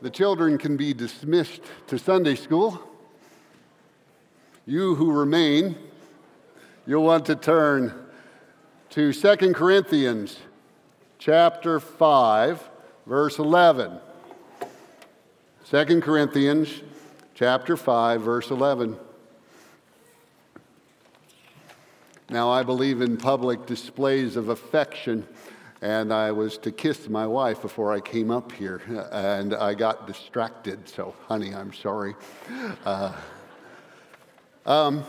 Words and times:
the 0.00 0.10
children 0.10 0.58
can 0.58 0.76
be 0.76 0.92
dismissed 0.94 1.60
to 1.86 1.98
Sunday 1.98 2.34
school. 2.34 2.80
You 4.66 4.94
who 4.94 5.12
remain, 5.12 5.76
you'll 6.86 7.04
want 7.04 7.26
to 7.26 7.36
turn 7.36 7.94
to 8.90 9.12
2 9.12 9.52
Corinthians 9.54 10.38
chapter 11.18 11.80
5, 11.80 12.70
verse 13.06 13.38
11. 13.38 13.98
2 15.70 16.00
Corinthians 16.00 16.82
chapter 17.34 17.76
5, 17.76 18.22
verse 18.22 18.50
11. 18.50 18.96
Now, 22.30 22.50
I 22.50 22.62
believe 22.62 23.00
in 23.00 23.16
public 23.16 23.64
displays 23.64 24.36
of 24.36 24.50
affection, 24.50 25.26
and 25.80 26.12
I 26.12 26.32
was 26.32 26.58
to 26.58 26.72
kiss 26.72 27.08
my 27.08 27.26
wife 27.26 27.62
before 27.62 27.92
I 27.92 28.00
came 28.00 28.30
up 28.30 28.50
here, 28.52 28.82
and 29.12 29.54
I 29.54 29.74
got 29.74 30.06
distracted, 30.06 30.88
so, 30.88 31.14
honey, 31.26 31.54
I'm 31.54 31.72
sorry. 31.72 32.14
Uh, 32.84 33.12
um, 34.66 35.04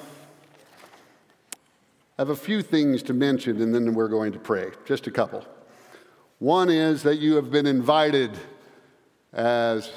I 2.17 2.21
have 2.21 2.29
a 2.29 2.35
few 2.35 2.61
things 2.61 3.01
to 3.03 3.13
mention, 3.13 3.61
and 3.61 3.73
then 3.73 3.93
we're 3.93 4.09
going 4.09 4.31
to 4.33 4.39
pray. 4.39 4.71
Just 4.85 5.07
a 5.07 5.11
couple. 5.11 5.45
One 6.37 6.69
is 6.69 7.03
that 7.03 7.17
you 7.17 7.35
have 7.35 7.49
been 7.49 7.65
invited 7.65 8.37
as 9.33 9.91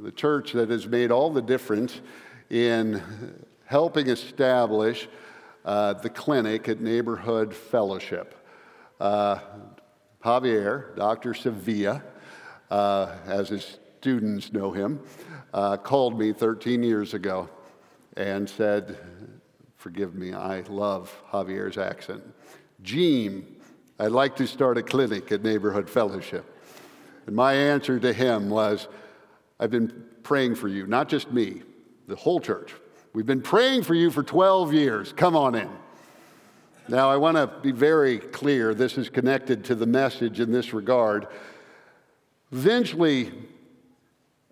the 0.00 0.12
church 0.12 0.52
that 0.52 0.70
has 0.70 0.86
made 0.86 1.10
all 1.10 1.30
the 1.30 1.42
difference 1.42 2.00
in 2.50 3.02
helping 3.66 4.08
establish 4.08 5.08
uh, 5.64 5.92
the 5.94 6.10
clinic 6.10 6.68
at 6.68 6.80
Neighborhood 6.80 7.54
Fellowship. 7.54 8.34
Uh, 9.00 9.38
Javier, 10.24 10.94
Dr. 10.96 11.34
Sevilla, 11.34 12.02
uh, 12.70 13.16
as 13.26 13.48
his 13.48 13.78
students 14.00 14.52
know 14.52 14.70
him, 14.70 15.00
uh, 15.52 15.76
called 15.76 16.18
me 16.18 16.32
13 16.32 16.82
years 16.82 17.14
ago 17.14 17.48
and 18.16 18.48
said, 18.48 18.98
Forgive 19.76 20.14
me, 20.14 20.32
I 20.32 20.60
love 20.68 21.12
Javier's 21.32 21.76
accent. 21.76 22.22
Jeem, 22.84 23.44
I'd 23.98 24.12
like 24.12 24.36
to 24.36 24.46
start 24.46 24.78
a 24.78 24.82
clinic 24.82 25.32
at 25.32 25.42
Neighborhood 25.42 25.90
Fellowship. 25.90 26.44
And 27.26 27.34
my 27.34 27.54
answer 27.54 27.98
to 27.98 28.12
him 28.12 28.48
was, 28.48 28.86
I've 29.58 29.70
been 29.70 30.04
praying 30.22 30.54
for 30.54 30.68
you, 30.68 30.86
not 30.86 31.08
just 31.08 31.32
me, 31.32 31.62
the 32.06 32.14
whole 32.14 32.38
church. 32.38 32.74
We've 33.12 33.26
been 33.26 33.42
praying 33.42 33.82
for 33.82 33.94
you 33.94 34.10
for 34.10 34.22
12 34.22 34.72
years. 34.72 35.12
Come 35.12 35.36
on 35.36 35.56
in. 35.56 35.68
Now, 36.88 37.10
I 37.10 37.16
want 37.16 37.36
to 37.36 37.46
be 37.62 37.70
very 37.70 38.18
clear. 38.18 38.74
This 38.74 38.98
is 38.98 39.08
connected 39.08 39.64
to 39.66 39.74
the 39.74 39.86
message 39.86 40.40
in 40.40 40.50
this 40.50 40.72
regard. 40.74 41.28
Eventually, 42.50 43.32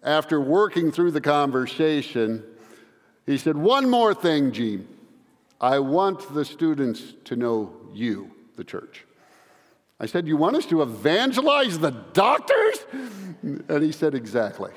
after 0.03 0.41
working 0.41 0.93
through 0.93 1.11
the 1.11 1.21
conversation, 1.21 2.45
he 3.27 3.37
said, 3.37 3.57
One 3.57 3.91
more 3.91 4.15
thing, 4.15 4.53
Gene. 4.53 4.87
I 5.61 5.79
want 5.81 6.33
the 6.33 6.45
students 6.45 7.15
to 7.25 7.37
know 7.37 7.75
you, 7.93 8.31
the 8.57 8.65
church. 8.65 9.05
I 9.99 10.07
said, 10.07 10.27
You 10.27 10.37
want 10.37 10.57
us 10.57 10.67
to 10.67 10.83
evangelize 10.83 11.79
the 11.79 11.91
doctors? 11.91 12.79
And 13.43 13.83
he 13.83 13.93
said, 13.93 14.15
Exactly. 14.15 14.73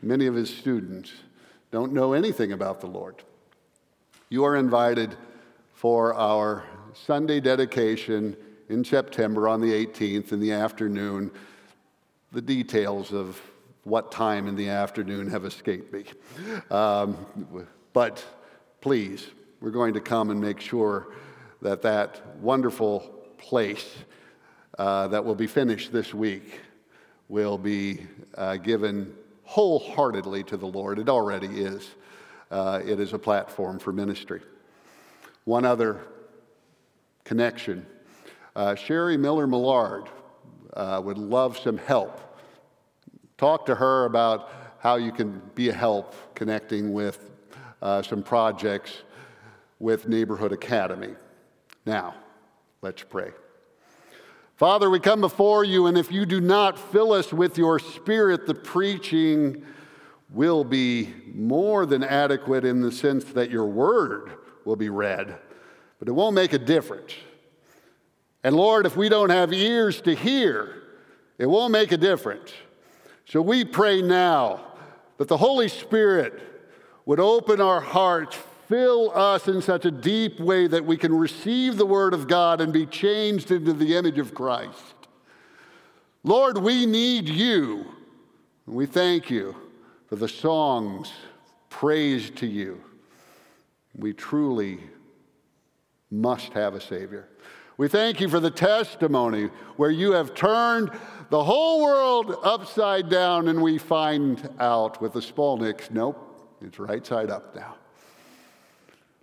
Many 0.00 0.26
of 0.26 0.34
his 0.34 0.48
students 0.48 1.12
don't 1.70 1.92
know 1.92 2.12
anything 2.12 2.52
about 2.52 2.80
the 2.80 2.86
Lord. 2.86 3.22
You 4.30 4.44
are 4.44 4.56
invited 4.56 5.16
for 5.82 6.14
our 6.14 6.62
Sunday 6.94 7.40
dedication 7.40 8.36
in 8.68 8.84
September 8.84 9.48
on 9.48 9.60
the 9.60 9.72
18th 9.84 10.30
in 10.30 10.38
the 10.38 10.52
afternoon. 10.52 11.28
The 12.30 12.40
details 12.40 13.12
of 13.12 13.40
what 13.82 14.12
time 14.12 14.46
in 14.46 14.54
the 14.54 14.68
afternoon 14.68 15.28
have 15.30 15.44
escaped 15.44 15.92
me. 15.92 16.04
Um, 16.70 17.16
but 17.92 18.24
please, 18.80 19.26
we're 19.60 19.72
going 19.72 19.92
to 19.94 20.00
come 20.00 20.30
and 20.30 20.40
make 20.40 20.60
sure 20.60 21.08
that 21.62 21.82
that 21.82 22.38
wonderful 22.38 23.00
place 23.36 23.92
uh, 24.78 25.08
that 25.08 25.24
will 25.24 25.34
be 25.34 25.48
finished 25.48 25.92
this 25.92 26.14
week 26.14 26.60
will 27.28 27.58
be 27.58 28.06
uh, 28.36 28.54
given 28.54 29.12
wholeheartedly 29.42 30.44
to 30.44 30.56
the 30.56 30.64
Lord. 30.68 31.00
It 31.00 31.08
already 31.08 31.48
is. 31.48 31.90
Uh, 32.52 32.80
it 32.86 33.00
is 33.00 33.14
a 33.14 33.18
platform 33.18 33.80
for 33.80 33.92
ministry. 33.92 34.42
One 35.44 35.64
other 35.64 36.00
connection 37.24 37.86
uh, 38.54 38.74
Sherry 38.74 39.16
Miller 39.16 39.46
Millard 39.46 40.10
uh, 40.74 41.00
would 41.02 41.18
love 41.18 41.58
some 41.58 41.78
help. 41.78 42.20
Talk 43.38 43.66
to 43.66 43.74
her 43.74 44.04
about 44.04 44.50
how 44.78 44.96
you 44.96 45.10
can 45.10 45.40
be 45.54 45.70
a 45.70 45.72
help 45.72 46.34
connecting 46.34 46.92
with 46.92 47.30
uh, 47.80 48.02
some 48.02 48.22
projects 48.22 49.02
with 49.78 50.06
Neighborhood 50.06 50.52
Academy. 50.52 51.14
Now, 51.86 52.14
let's 52.82 53.02
pray. 53.02 53.30
Father, 54.56 54.90
we 54.90 55.00
come 55.00 55.20
before 55.20 55.64
you, 55.64 55.86
and 55.86 55.96
if 55.96 56.12
you 56.12 56.26
do 56.26 56.40
not 56.40 56.78
fill 56.78 57.12
us 57.12 57.32
with 57.32 57.56
your 57.56 57.78
spirit, 57.78 58.46
the 58.46 58.54
preaching 58.54 59.64
will 60.30 60.62
be 60.62 61.12
more 61.34 61.84
than 61.86 62.04
adequate 62.04 62.64
in 62.64 62.80
the 62.80 62.92
sense 62.92 63.24
that 63.24 63.50
your 63.50 63.66
word 63.66 64.32
will 64.64 64.76
be 64.76 64.88
read, 64.88 65.36
but 65.98 66.08
it 66.08 66.12
won't 66.12 66.34
make 66.34 66.52
a 66.52 66.58
difference. 66.58 67.14
And 68.44 68.56
Lord, 68.56 68.86
if 68.86 68.96
we 68.96 69.08
don't 69.08 69.30
have 69.30 69.52
ears 69.52 70.00
to 70.02 70.14
hear, 70.14 70.82
it 71.38 71.46
won't 71.46 71.72
make 71.72 71.92
a 71.92 71.96
difference. 71.96 72.52
So 73.26 73.40
we 73.40 73.64
pray 73.64 74.02
now 74.02 74.60
that 75.18 75.28
the 75.28 75.36
Holy 75.36 75.68
Spirit 75.68 76.40
would 77.06 77.20
open 77.20 77.60
our 77.60 77.80
hearts 77.80 78.36
fill 78.72 79.10
us 79.14 79.48
in 79.48 79.60
such 79.60 79.84
a 79.84 79.90
deep 79.90 80.40
way 80.40 80.66
that 80.66 80.82
we 80.82 80.96
can 80.96 81.14
receive 81.14 81.76
the 81.76 81.84
Word 81.84 82.14
of 82.14 82.26
God 82.26 82.58
and 82.62 82.72
be 82.72 82.86
changed 82.86 83.50
into 83.50 83.74
the 83.74 83.94
image 83.94 84.18
of 84.18 84.34
Christ. 84.34 84.94
Lord, 86.24 86.56
we 86.56 86.86
need 86.86 87.28
you. 87.28 87.84
We 88.64 88.86
thank 88.86 89.28
you 89.28 89.54
for 90.06 90.16
the 90.16 90.26
songs, 90.26 91.12
praise 91.68 92.30
to 92.30 92.46
you. 92.46 92.80
We 93.94 94.12
truly 94.12 94.80
must 96.10 96.52
have 96.52 96.74
a 96.74 96.80
Savior. 96.80 97.28
We 97.78 97.88
thank 97.88 98.20
you 98.20 98.28
for 98.28 98.40
the 98.40 98.50
testimony 98.50 99.50
where 99.76 99.90
you 99.90 100.12
have 100.12 100.34
turned 100.34 100.90
the 101.30 101.42
whole 101.42 101.82
world 101.82 102.36
upside 102.42 103.08
down, 103.08 103.48
and 103.48 103.62
we 103.62 103.78
find 103.78 104.48
out 104.60 105.00
with 105.00 105.14
the 105.14 105.20
Spalnicks, 105.20 105.90
nope, 105.90 106.58
it's 106.60 106.78
right 106.78 107.04
side 107.04 107.30
up 107.30 107.56
now. 107.56 107.76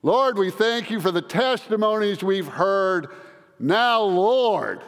Lord, 0.01 0.37
we 0.37 0.49
thank 0.49 0.89
you 0.89 0.99
for 0.99 1.11
the 1.11 1.21
testimonies 1.21 2.23
we've 2.23 2.47
heard. 2.47 3.09
Now, 3.59 4.01
Lord, 4.01 4.81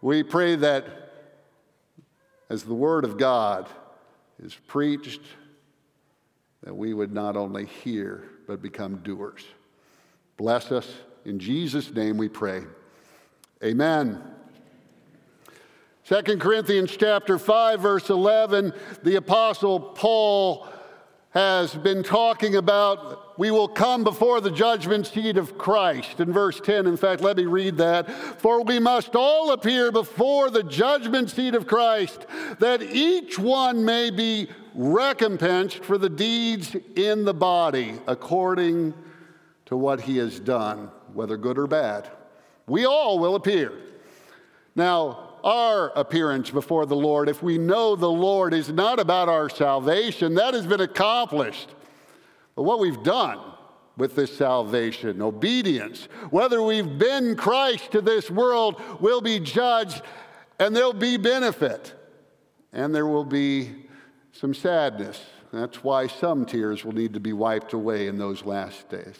we 0.00 0.22
pray 0.22 0.56
that 0.56 0.86
as 2.48 2.62
the 2.62 2.74
Word 2.74 3.04
of 3.04 3.18
God 3.18 3.68
is 4.42 4.54
preached, 4.66 5.22
that 6.62 6.74
we 6.74 6.94
would 6.94 7.12
not 7.12 7.36
only 7.36 7.66
hear, 7.66 8.30
but 8.46 8.62
become 8.62 8.96
doers. 8.98 9.44
Bless 10.36 10.72
us. 10.72 10.92
In 11.24 11.38
Jesus' 11.38 11.92
name 11.92 12.16
we 12.16 12.28
pray. 12.28 12.62
Amen. 13.62 14.22
2 16.06 16.36
Corinthians 16.36 16.94
chapter 16.98 17.38
5 17.38 17.80
verse 17.80 18.10
11 18.10 18.74
the 19.02 19.16
apostle 19.16 19.80
Paul 19.80 20.68
has 21.34 21.74
been 21.74 22.04
talking 22.04 22.54
about 22.54 23.36
we 23.36 23.50
will 23.50 23.66
come 23.66 24.04
before 24.04 24.40
the 24.40 24.52
judgment 24.52 25.04
seat 25.04 25.36
of 25.36 25.58
Christ. 25.58 26.20
In 26.20 26.32
verse 26.32 26.60
10, 26.60 26.86
in 26.86 26.96
fact, 26.96 27.22
let 27.22 27.36
me 27.36 27.46
read 27.46 27.76
that. 27.78 28.08
For 28.40 28.62
we 28.62 28.78
must 28.78 29.16
all 29.16 29.50
appear 29.50 29.90
before 29.90 30.48
the 30.48 30.62
judgment 30.62 31.30
seat 31.30 31.56
of 31.56 31.66
Christ, 31.66 32.26
that 32.60 32.82
each 32.82 33.36
one 33.36 33.84
may 33.84 34.10
be 34.10 34.48
recompensed 34.76 35.84
for 35.84 35.98
the 35.98 36.08
deeds 36.08 36.76
in 36.94 37.24
the 37.24 37.34
body 37.34 37.98
according 38.06 38.94
to 39.66 39.76
what 39.76 40.00
he 40.00 40.18
has 40.18 40.38
done, 40.38 40.88
whether 41.12 41.36
good 41.36 41.58
or 41.58 41.66
bad. 41.66 42.08
We 42.68 42.86
all 42.86 43.18
will 43.18 43.34
appear. 43.34 43.72
Now, 44.76 45.23
our 45.44 45.90
appearance 45.90 46.50
before 46.50 46.86
the 46.86 46.96
Lord, 46.96 47.28
if 47.28 47.42
we 47.42 47.58
know 47.58 47.94
the 47.94 48.10
Lord 48.10 48.54
is 48.54 48.70
not 48.70 48.98
about 48.98 49.28
our 49.28 49.50
salvation, 49.50 50.34
that 50.34 50.54
has 50.54 50.66
been 50.66 50.80
accomplished. 50.80 51.68
But 52.56 52.62
what 52.62 52.80
we've 52.80 53.02
done 53.02 53.38
with 53.96 54.16
this 54.16 54.36
salvation, 54.36 55.20
obedience, 55.20 56.08
whether 56.30 56.62
we've 56.62 56.98
been 56.98 57.36
Christ 57.36 57.92
to 57.92 58.00
this 58.00 58.30
world, 58.30 58.80
will 59.00 59.20
be 59.20 59.38
judged 59.38 60.02
and 60.58 60.74
there'll 60.74 60.92
be 60.92 61.18
benefit. 61.18 61.92
And 62.72 62.94
there 62.94 63.06
will 63.06 63.24
be 63.24 63.86
some 64.32 64.54
sadness. 64.54 65.22
That's 65.52 65.84
why 65.84 66.08
some 66.08 66.46
tears 66.46 66.84
will 66.84 66.92
need 66.92 67.12
to 67.14 67.20
be 67.20 67.32
wiped 67.32 67.72
away 67.74 68.08
in 68.08 68.18
those 68.18 68.44
last 68.44 68.88
days. 68.88 69.18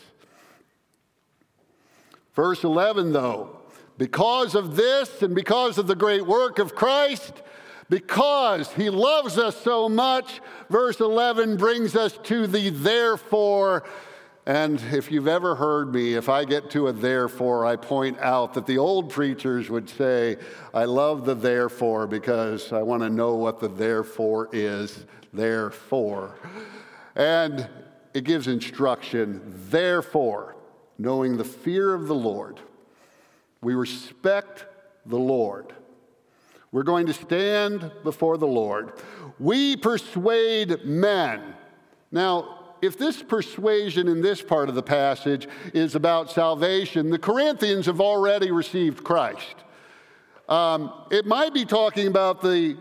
Verse 2.35 2.65
11, 2.65 3.13
though, 3.13 3.61
because 3.99 4.55
of 4.55 4.77
this 4.77 5.23
and 5.23 5.35
because 5.35 5.79
of 5.79 5.87
the 5.87 5.95
great 5.95 6.27
work 6.27 6.59
of 6.59 6.75
Christ, 6.75 7.43
Because 7.89 8.73
he 8.73 8.91
loves 8.91 9.39
us 9.39 9.57
so 9.61 9.89
much, 9.89 10.41
verse 10.71 11.01
11 11.01 11.57
brings 11.57 11.95
us 11.95 12.19
to 12.25 12.47
the 12.47 12.71
therefore. 12.71 13.85
And 14.47 14.81
if 14.93 15.11
you've 15.11 15.29
ever 15.29 15.55
heard 15.55 15.93
me, 15.93 16.15
if 16.15 16.29
I 16.29 16.45
get 16.45 16.71
to 16.71 16.89
a 16.89 16.93
therefore, 16.93 17.65
I 17.67 17.77
point 17.77 18.19
out 18.21 18.55
that 18.55 18.67
the 18.67 18.79
old 18.79 19.11
preachers 19.11 19.71
would 19.71 19.89
say, 19.89 20.37
I 20.73 20.85
love 20.85 21.25
the 21.25 21.35
therefore 21.35 22.07
because 22.07 22.73
I 22.73 22.83
want 22.83 23.03
to 23.03 23.11
know 23.11 23.37
what 23.37 23.61
the 23.61 23.69
therefore 23.69 24.49
is. 24.53 25.07
Therefore. 25.33 26.37
And 27.17 27.69
it 28.13 28.25
gives 28.25 28.47
instruction. 28.47 29.41
Therefore, 29.69 30.57
knowing 30.99 31.37
the 31.37 31.45
fear 31.45 31.93
of 31.95 32.07
the 32.07 32.15
Lord, 32.15 32.61
we 33.65 33.75
respect 33.75 34.67
the 35.07 35.19
Lord. 35.19 35.75
We're 36.71 36.83
going 36.83 37.07
to 37.07 37.15
stand 37.15 37.91
before 38.03 38.37
the 38.37 38.47
Lord. 38.47 38.93
We 39.39 39.77
persuade 39.77 40.85
men. 40.85 41.55
Now, 42.11 42.75
if 42.83 42.99
this 42.99 43.23
persuasion 43.23 44.09
in 44.09 44.21
this 44.21 44.43
part 44.43 44.69
of 44.69 44.75
the 44.75 44.83
passage 44.83 45.49
is 45.73 45.95
about 45.95 46.31
salvation, 46.31 47.11
the 47.11 47.19
Corinthians 47.19 47.87
have 47.87 48.01
already 48.01 48.51
received 48.51 49.03
Christ. 49.03 49.55
Um, 50.49 50.93
it 51.11 51.25
might 51.25 51.55
be 51.55 51.65
talking 51.65 52.07
about 52.07 52.43
the 52.43 52.77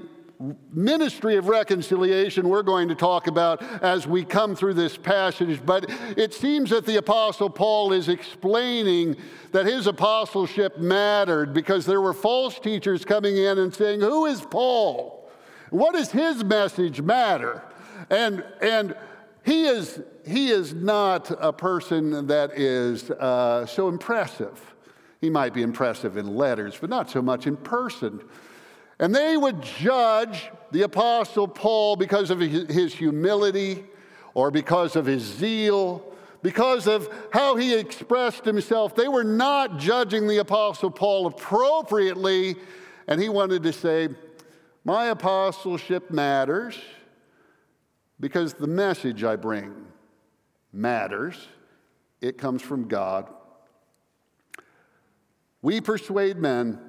ministry 0.72 1.36
of 1.38 1.48
reconciliation 1.48 2.50
we're 2.50 2.64
going 2.64 2.88
to 2.90 2.96
talk 2.96 3.28
about 3.28 3.62
as 3.82 4.08
we 4.08 4.24
come 4.24 4.56
through 4.56 4.74
this 4.74 4.98
passage, 4.98 5.60
but 5.66 5.86
it 6.18 6.34
seems 6.34 6.70
that 6.72 6.86
the 6.86 6.98
Apostle 6.98 7.50
Paul 7.50 7.94
is 7.94 8.10
explaining 8.10 9.16
that 9.52 9.66
his 9.66 9.88
apostleship 9.88 10.78
mattered 10.78 11.54
because 11.54 11.86
there 11.86 12.02
were 12.02 12.14
false 12.14 12.60
teachers 12.60 13.06
coming 13.06 13.38
in 13.38 13.60
and 13.60 13.74
saying, 13.74 14.02
Who 14.02 14.26
is 14.26 14.42
Paul? 14.42 15.30
What 15.70 15.94
does 15.94 16.12
his 16.12 16.44
message 16.44 17.02
matter? 17.02 17.64
And, 18.10 18.44
and 18.62 18.96
he, 19.44 19.66
is, 19.66 20.02
he 20.26 20.50
is 20.50 20.74
not 20.74 21.32
a 21.40 21.54
person 21.54 22.28
that 22.28 22.60
is 22.60 23.10
uh, 23.12 23.66
so 23.66 23.88
impressive. 23.88 24.74
He 25.22 25.30
might 25.30 25.54
be 25.54 25.62
impressive 25.62 26.18
in 26.18 26.36
letters, 26.36 26.78
but 26.80 26.90
not 26.90 27.10
so 27.10 27.22
much 27.22 27.48
in 27.48 27.56
person. 27.58 28.22
And 29.04 29.14
they 29.14 29.36
would 29.36 29.62
judge 29.62 30.50
the 30.72 30.84
Apostle 30.84 31.46
Paul 31.46 31.98
because 31.98 32.30
of 32.30 32.40
his 32.40 32.96
humility 32.96 33.84
or 34.34 34.50
because 34.50 34.96
of 34.96 35.06
his 35.06 35.24
zeal, 35.24 36.16
because 36.42 36.88
of 36.88 37.10
how 37.34 37.58
he 37.58 37.74
expressed 37.74 38.46
himself. 38.46 38.96
They 38.96 39.10
were 39.10 39.26
not 39.26 39.78
judging 39.78 40.26
the 40.26 40.38
Apostle 40.38 40.90
Paul 40.90 41.28
appropriately. 41.28 42.56
And 43.06 43.22
he 43.22 43.28
wanted 43.28 43.64
to 43.64 43.74
say, 43.74 44.08
My 44.86 45.08
apostleship 45.08 46.10
matters 46.10 46.80
because 48.22 48.54
the 48.54 48.68
message 48.68 49.26
I 49.26 49.36
bring 49.36 49.86
matters. 50.72 51.36
It 52.22 52.38
comes 52.38 52.62
from 52.62 52.88
God. 52.88 53.30
We 55.62 55.82
persuade 55.82 56.38
men 56.38 56.80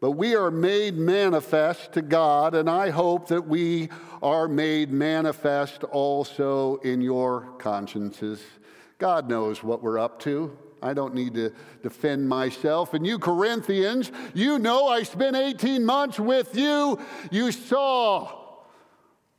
but 0.00 0.12
we 0.12 0.34
are 0.34 0.50
made 0.50 0.96
manifest 0.96 1.92
to 1.92 2.02
God, 2.02 2.54
and 2.54 2.68
I 2.68 2.90
hope 2.90 3.28
that 3.28 3.46
we 3.46 3.88
are 4.22 4.46
made 4.46 4.90
manifest 4.90 5.84
also 5.84 6.76
in 6.76 7.00
your 7.00 7.48
consciences. 7.58 8.42
God 8.98 9.28
knows 9.28 9.62
what 9.62 9.82
we're 9.82 9.98
up 9.98 10.20
to. 10.20 10.56
I 10.82 10.92
don't 10.94 11.14
need 11.14 11.34
to 11.34 11.52
defend 11.82 12.28
myself. 12.28 12.94
And 12.94 13.06
you 13.06 13.18
Corinthians, 13.18 14.12
you 14.34 14.58
know 14.58 14.86
I 14.86 15.02
spent 15.02 15.34
18 15.34 15.84
months 15.84 16.20
with 16.20 16.54
you. 16.56 16.98
You 17.30 17.50
saw 17.50 18.30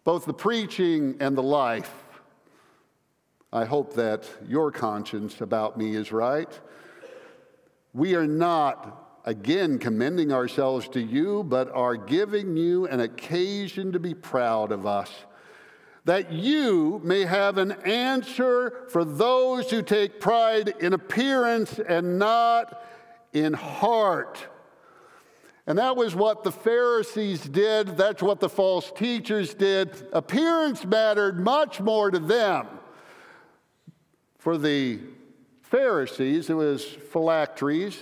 both 0.03 0.25
the 0.25 0.33
preaching 0.33 1.17
and 1.19 1.37
the 1.37 1.43
life. 1.43 1.93
I 3.53 3.65
hope 3.65 3.93
that 3.93 4.29
your 4.47 4.71
conscience 4.71 5.41
about 5.41 5.77
me 5.77 5.95
is 5.95 6.11
right. 6.11 6.51
We 7.93 8.15
are 8.15 8.27
not 8.27 9.06
again 9.27 9.77
commending 9.77 10.31
ourselves 10.31 10.87
to 10.87 11.01
you, 11.01 11.43
but 11.43 11.69
are 11.73 11.97
giving 11.97 12.55
you 12.55 12.87
an 12.87 13.01
occasion 13.01 13.91
to 13.91 13.99
be 13.99 14.13
proud 14.13 14.71
of 14.71 14.85
us, 14.85 15.11
that 16.05 16.31
you 16.31 17.01
may 17.03 17.25
have 17.25 17.57
an 17.57 17.73
answer 17.83 18.85
for 18.87 19.03
those 19.03 19.69
who 19.69 19.81
take 19.81 20.21
pride 20.21 20.73
in 20.79 20.93
appearance 20.93 21.77
and 21.77 22.17
not 22.17 22.81
in 23.33 23.51
heart. 23.51 24.47
And 25.67 25.77
that 25.77 25.97
was 25.97 26.15
what 26.15 26.45
the 26.45 26.51
Pharisees 26.53 27.41
did. 27.41 27.97
That's 27.97 28.23
what 28.23 28.39
the 28.39 28.47
false 28.47 28.93
teachers 28.95 29.53
did. 29.53 30.07
Appearance 30.13 30.85
mattered 30.85 31.37
much 31.37 31.81
more 31.81 32.09
to 32.09 32.19
them. 32.19 32.65
For 34.37 34.57
the 34.57 35.01
Pharisees, 35.63 36.49
it 36.49 36.53
was 36.53 36.85
phylacteries, 36.85 37.97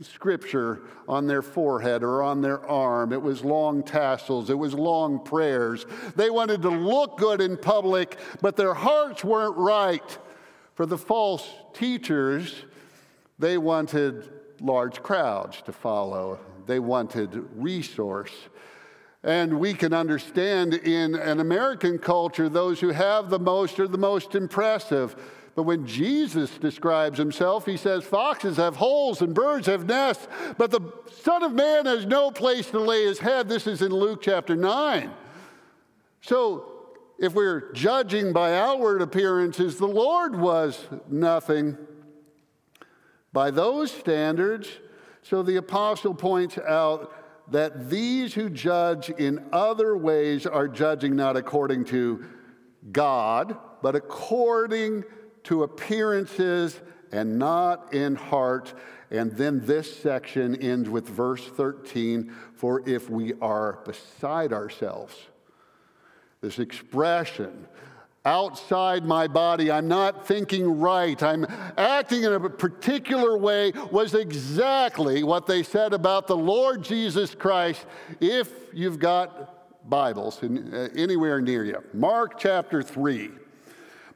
scripture 0.00 0.82
on 1.08 1.26
their 1.26 1.42
forehead 1.42 2.02
or 2.02 2.22
on 2.22 2.40
their 2.40 2.64
arm. 2.66 3.12
It 3.12 3.20
was 3.20 3.44
long 3.44 3.82
tassels, 3.82 4.50
it 4.50 4.58
was 4.58 4.74
long 4.74 5.22
prayers. 5.22 5.86
They 6.16 6.30
wanted 6.30 6.62
to 6.62 6.70
look 6.70 7.18
good 7.18 7.40
in 7.40 7.56
public, 7.56 8.18
but 8.40 8.56
their 8.56 8.74
hearts 8.74 9.24
weren't 9.24 9.56
right. 9.56 10.18
For 10.74 10.86
the 10.86 10.98
false 10.98 11.46
teachers, 11.74 12.54
they 13.38 13.58
wanted 13.58 14.28
large 14.60 15.02
crowds 15.02 15.62
to 15.62 15.72
follow, 15.72 16.38
they 16.66 16.78
wanted 16.78 17.48
resource. 17.56 18.32
And 19.22 19.60
we 19.60 19.74
can 19.74 19.92
understand 19.92 20.72
in 20.72 21.14
an 21.14 21.40
American 21.40 21.98
culture, 21.98 22.48
those 22.48 22.80
who 22.80 22.88
have 22.88 23.28
the 23.28 23.38
most 23.38 23.78
are 23.78 23.88
the 23.88 23.98
most 23.98 24.34
impressive. 24.34 25.14
But 25.54 25.64
when 25.64 25.86
Jesus 25.86 26.50
describes 26.58 27.18
himself, 27.18 27.66
he 27.66 27.76
says, 27.76 28.04
Foxes 28.04 28.56
have 28.56 28.76
holes 28.76 29.20
and 29.20 29.34
birds 29.34 29.66
have 29.66 29.86
nests, 29.86 30.28
but 30.56 30.70
the 30.70 30.80
Son 31.22 31.42
of 31.42 31.52
Man 31.52 31.86
has 31.86 32.06
no 32.06 32.30
place 32.30 32.70
to 32.70 32.78
lay 32.78 33.04
his 33.04 33.18
head. 33.18 33.48
This 33.48 33.66
is 33.66 33.82
in 33.82 33.90
Luke 33.90 34.22
chapter 34.22 34.54
9. 34.54 35.10
So 36.22 36.80
if 37.18 37.34
we're 37.34 37.72
judging 37.72 38.32
by 38.32 38.56
outward 38.56 39.02
appearances, 39.02 39.76
the 39.76 39.86
Lord 39.86 40.36
was 40.36 40.86
nothing 41.08 41.76
by 43.32 43.50
those 43.50 43.90
standards. 43.90 44.68
So 45.22 45.42
the 45.42 45.56
apostle 45.56 46.14
points 46.14 46.58
out 46.58 47.12
that 47.52 47.90
these 47.90 48.32
who 48.34 48.48
judge 48.48 49.10
in 49.10 49.44
other 49.52 49.96
ways 49.96 50.46
are 50.46 50.68
judging 50.68 51.16
not 51.16 51.36
according 51.36 51.84
to 51.86 52.24
God, 52.92 53.56
but 53.82 53.96
according 53.96 55.04
to 55.44 55.62
appearances 55.62 56.80
and 57.12 57.38
not 57.38 57.92
in 57.92 58.14
heart. 58.14 58.74
And 59.10 59.32
then 59.32 59.64
this 59.66 60.00
section 60.00 60.54
ends 60.56 60.88
with 60.88 61.08
verse 61.08 61.44
13 61.46 62.32
for 62.54 62.88
if 62.88 63.10
we 63.10 63.34
are 63.40 63.80
beside 63.84 64.52
ourselves. 64.52 65.16
This 66.40 66.58
expression, 66.58 67.66
outside 68.24 69.04
my 69.04 69.26
body, 69.26 69.70
I'm 69.70 69.88
not 69.88 70.26
thinking 70.26 70.78
right, 70.78 71.20
I'm 71.22 71.46
acting 71.76 72.22
in 72.22 72.32
a 72.32 72.48
particular 72.48 73.36
way, 73.36 73.72
was 73.90 74.14
exactly 74.14 75.22
what 75.22 75.46
they 75.46 75.62
said 75.62 75.92
about 75.92 76.26
the 76.26 76.36
Lord 76.36 76.82
Jesus 76.82 77.34
Christ 77.34 77.84
if 78.20 78.50
you've 78.72 78.98
got 78.98 79.88
Bibles 79.88 80.42
uh, 80.42 80.88
anywhere 80.94 81.40
near 81.40 81.64
you. 81.64 81.82
Mark 81.92 82.38
chapter 82.38 82.82
3. 82.82 83.30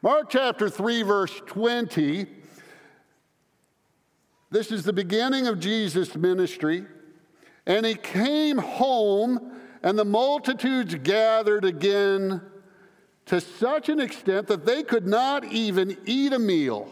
Mark 0.04 0.28
chapter 0.28 0.68
3, 0.68 1.00
verse 1.00 1.40
20. 1.46 2.26
This 4.50 4.70
is 4.70 4.84
the 4.84 4.92
beginning 4.92 5.46
of 5.46 5.58
Jesus' 5.58 6.14
ministry. 6.14 6.84
And 7.64 7.86
he 7.86 7.94
came 7.94 8.58
home, 8.58 9.52
and 9.82 9.98
the 9.98 10.04
multitudes 10.04 10.94
gathered 10.96 11.64
again 11.64 12.42
to 13.24 13.40
such 13.40 13.88
an 13.88 13.98
extent 13.98 14.46
that 14.48 14.66
they 14.66 14.82
could 14.82 15.06
not 15.06 15.46
even 15.46 15.96
eat 16.04 16.34
a 16.34 16.38
meal. 16.38 16.86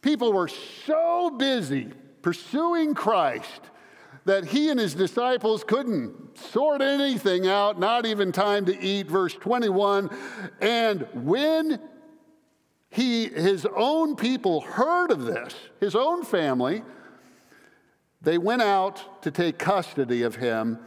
People 0.00 0.32
were 0.32 0.46
so 0.46 1.28
busy 1.28 1.88
pursuing 2.22 2.94
Christ 2.94 3.62
that 4.26 4.44
he 4.44 4.70
and 4.70 4.78
his 4.78 4.94
disciples 4.94 5.64
couldn't 5.64 6.38
sort 6.38 6.82
anything 6.82 7.48
out, 7.48 7.80
not 7.80 8.06
even 8.06 8.30
time 8.30 8.64
to 8.66 8.80
eat. 8.80 9.08
Verse 9.08 9.34
21 9.34 10.08
And 10.60 11.04
when 11.14 11.80
he, 12.92 13.24
his 13.24 13.66
own 13.74 14.16
people 14.16 14.60
heard 14.60 15.10
of 15.10 15.24
this, 15.24 15.54
his 15.80 15.94
own 15.94 16.24
family. 16.24 16.82
They 18.20 18.36
went 18.36 18.60
out 18.60 19.22
to 19.22 19.30
take 19.30 19.58
custody 19.58 20.22
of 20.22 20.36
him, 20.36 20.78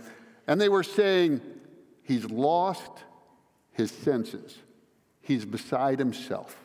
and 0.45 0.61
they 0.61 0.69
were 0.69 0.83
saying, 0.83 1.41
He's 2.03 2.25
lost 2.25 2.91
his 3.71 3.89
senses. 3.89 4.59
He's 5.21 5.45
beside 5.45 5.97
himself. 5.97 6.55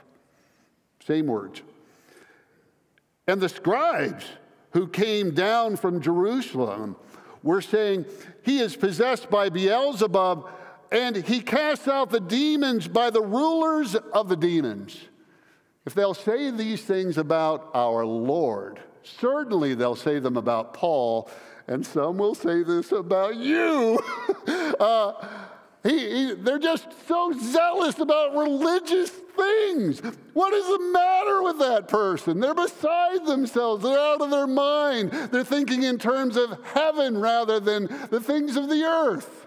Same 1.07 1.27
words. 1.27 1.63
And 3.27 3.41
the 3.41 3.49
scribes 3.49 4.27
who 4.73 4.87
came 4.87 5.33
down 5.33 5.77
from 5.77 6.03
Jerusalem 6.03 6.97
We're 7.43 7.63
saying 7.63 8.05
he 8.43 8.59
is 8.59 8.77
possessed 8.77 9.31
by 9.31 9.49
Beelzebub 9.49 10.51
and 10.93 11.17
he 11.17 11.41
casts 11.41 11.89
out 11.89 12.11
the 12.11 12.21
demons 12.21 12.87
by 12.87 13.09
the 13.09 13.23
rulers 13.23 13.95
of 13.95 14.29
the 14.29 14.37
demons. 14.37 14.99
If 15.87 15.95
they'll 15.95 16.15
say 16.15 16.51
these 16.51 16.83
things 16.83 17.17
about 17.17 17.71
our 17.75 18.05
Lord, 18.05 18.81
certainly 19.03 19.75
they'll 19.75 19.97
say 19.97 20.19
them 20.19 20.37
about 20.37 20.75
Paul, 20.75 21.31
and 21.67 21.85
some 21.87 22.19
will 22.19 22.35
say 22.35 22.63
this 22.63 22.93
about 22.93 23.37
you. 23.37 23.99
uh, 24.81 25.13
he, 25.83 25.99
he, 25.99 26.35
they're 26.35 26.59
just 26.59 26.87
so 27.09 27.33
zealous 27.33 27.99
about 27.99 28.37
religious 28.37 29.09
things. 29.09 30.01
What 30.35 30.53
is 30.53 30.67
the 30.67 30.91
matter 30.93 31.43
with 31.43 31.59
that 31.61 31.89
person? 31.89 32.41
They're 32.41 32.55
beside 32.55 33.25
themselves. 33.25 33.83
They're 33.83 33.99
out 33.99 34.21
of 34.21 34.31
their 34.31 34.47
mind. 34.47 35.11
They're 35.11 35.45
thinking 35.45 35.85
in 35.85 35.99
terms 35.99 36.37
of 36.37 36.59
heaven 36.65 37.17
rather 37.17 37.59
than 37.61 37.87
the 38.11 38.21
things 38.21 38.57
of 38.57 38.69
the 38.69 38.83
earth. 38.85 39.47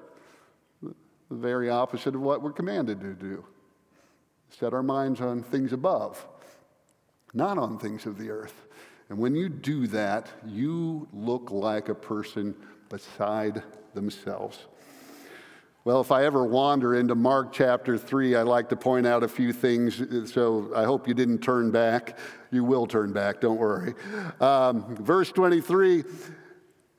The 0.81 0.95
very 1.29 1.69
opposite 1.69 2.15
of 2.15 2.21
what 2.21 2.41
we're 2.41 2.51
commanded 2.51 2.99
to 3.01 3.13
do. 3.13 3.45
Set 4.59 4.73
our 4.73 4.83
minds 4.83 5.19
on 5.19 5.41
things 5.41 5.73
above, 5.73 6.25
not 7.33 7.57
on 7.57 7.79
things 7.79 8.05
of 8.05 8.19
the 8.19 8.29
earth. 8.29 8.67
And 9.09 9.17
when 9.17 9.35
you 9.35 9.49
do 9.49 9.87
that, 9.87 10.29
you 10.45 11.07
look 11.11 11.49
like 11.49 11.89
a 11.89 11.95
person 11.95 12.55
beside 12.87 13.63
themselves. 13.95 14.59
Well, 15.85 15.99
if 15.99 16.11
I 16.11 16.23
ever 16.23 16.45
wander 16.45 16.95
into 16.95 17.15
Mark 17.15 17.51
chapter 17.51 17.97
3, 17.97 18.35
I 18.35 18.43
like 18.43 18.69
to 18.69 18.75
point 18.75 19.05
out 19.05 19.23
a 19.23 19.27
few 19.27 19.51
things. 19.51 20.01
So 20.31 20.71
I 20.75 20.83
hope 20.83 21.07
you 21.07 21.13
didn't 21.13 21.39
turn 21.39 21.71
back. 21.71 22.17
You 22.51 22.63
will 22.63 22.85
turn 22.85 23.11
back, 23.11 23.41
don't 23.41 23.57
worry. 23.57 23.95
Um, 24.39 24.95
verse 24.95 25.31
23 25.31 26.03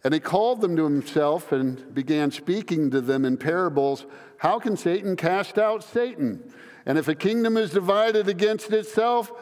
And 0.02 0.12
he 0.12 0.20
called 0.20 0.61
them 0.61 0.76
to 0.76 0.84
himself 0.84 1.52
and 1.52 1.94
began 1.94 2.30
speaking 2.30 2.90
to 2.90 3.00
them 3.00 3.25
in 3.25 3.38
parables. 3.38 4.04
How 4.38 4.58
can 4.58 4.76
Satan 4.76 5.16
cast 5.16 5.56
out 5.56 5.82
Satan? 5.82 6.52
And 6.86 6.98
if 6.98 7.08
a 7.08 7.14
kingdom 7.14 7.56
is 7.56 7.70
divided 7.70 8.28
against 8.28 8.72
itself, 8.72 9.32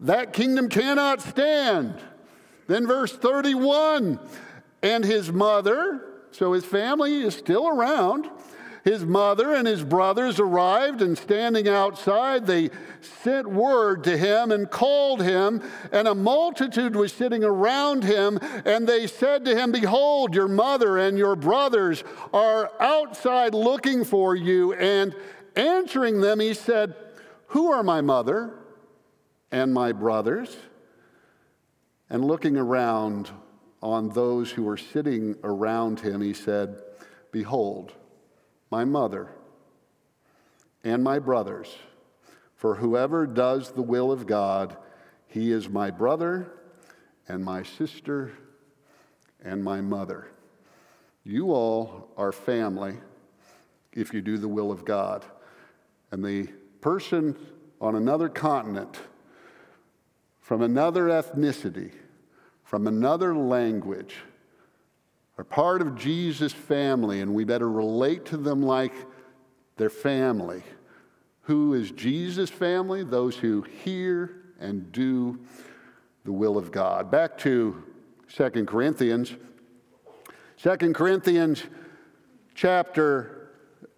that 0.00 0.32
kingdom 0.32 0.68
cannot 0.68 1.20
stand. 1.20 1.94
Then, 2.66 2.86
verse 2.86 3.12
31 3.12 4.18
And 4.82 5.04
his 5.04 5.30
mother, 5.32 6.04
so 6.30 6.52
his 6.52 6.64
family 6.64 7.22
is 7.22 7.34
still 7.34 7.68
around 7.68 8.28
his 8.84 9.04
mother 9.04 9.54
and 9.54 9.66
his 9.66 9.84
brothers 9.84 10.40
arrived, 10.40 11.02
and 11.02 11.16
standing 11.16 11.68
outside, 11.68 12.46
they 12.46 12.70
sent 13.22 13.46
word 13.46 14.04
to 14.04 14.16
him 14.16 14.52
and 14.52 14.70
called 14.70 15.22
him. 15.22 15.62
And 15.92 16.08
a 16.08 16.14
multitude 16.14 16.96
was 16.96 17.12
sitting 17.12 17.44
around 17.44 18.04
him, 18.04 18.38
and 18.64 18.88
they 18.88 19.06
said 19.06 19.44
to 19.44 19.56
him, 19.56 19.72
Behold, 19.72 20.34
your 20.34 20.48
mother 20.48 20.96
and 20.98 21.18
your 21.18 21.36
brothers 21.36 22.04
are 22.32 22.70
outside 22.80 23.54
looking 23.54 24.04
for 24.04 24.34
you. 24.34 24.72
And 24.74 25.14
answering 25.60 26.20
them, 26.20 26.40
he 26.40 26.54
said, 26.54 26.94
Who 27.48 27.70
are 27.70 27.82
my 27.82 28.00
mother 28.00 28.54
and 29.50 29.72
my 29.72 29.92
brothers? 29.92 30.56
And 32.08 32.24
looking 32.24 32.56
around 32.56 33.30
on 33.82 34.08
those 34.08 34.50
who 34.50 34.64
were 34.64 34.76
sitting 34.76 35.36
around 35.44 36.00
him, 36.00 36.20
he 36.20 36.34
said, 36.34 36.82
Behold, 37.30 37.92
my 38.70 38.84
mother, 38.84 39.28
and 40.82 41.04
my 41.04 41.18
brothers. 41.18 41.76
For 42.56 42.74
whoever 42.74 43.26
does 43.26 43.72
the 43.72 43.82
will 43.82 44.12
of 44.12 44.26
God, 44.26 44.76
he 45.28 45.52
is 45.52 45.68
my 45.68 45.90
brother 45.90 46.52
and 47.28 47.44
my 47.44 47.62
sister 47.62 48.32
and 49.42 49.62
my 49.62 49.80
mother. 49.80 50.28
You 51.24 51.52
all 51.52 52.08
are 52.16 52.32
family 52.32 52.96
if 53.92 54.12
you 54.12 54.20
do 54.20 54.36
the 54.36 54.48
will 54.48 54.72
of 54.72 54.84
God. 54.84 55.24
And 56.12 56.24
the 56.24 56.48
person 56.80 57.36
on 57.80 57.94
another 57.94 58.28
continent, 58.28 58.98
from 60.40 60.62
another 60.62 61.04
ethnicity, 61.04 61.92
from 62.64 62.86
another 62.86 63.34
language, 63.34 64.16
are 65.38 65.44
part 65.44 65.80
of 65.80 65.96
Jesus' 65.96 66.52
family, 66.52 67.20
and 67.20 67.34
we 67.34 67.44
better 67.44 67.70
relate 67.70 68.26
to 68.26 68.36
them 68.36 68.62
like 68.62 68.92
their 69.76 69.90
family. 69.90 70.62
Who 71.42 71.74
is 71.74 71.90
Jesus' 71.92 72.50
family? 72.50 73.02
Those 73.04 73.36
who 73.36 73.62
hear 73.62 74.42
and 74.60 74.92
do 74.92 75.38
the 76.24 76.32
will 76.32 76.58
of 76.58 76.70
God. 76.70 77.10
Back 77.10 77.38
to 77.38 77.82
Second 78.28 78.66
Corinthians. 78.68 79.34
Second 80.56 80.94
Corinthians 80.94 81.64
chapter 82.54 83.50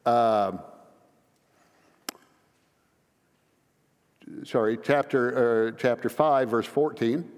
uh, 0.06 0.52
sorry, 4.44 4.78
chapter, 4.82 5.68
uh, 5.68 5.72
chapter 5.78 6.08
5, 6.08 6.48
verse 6.48 6.66
14. 6.66 7.30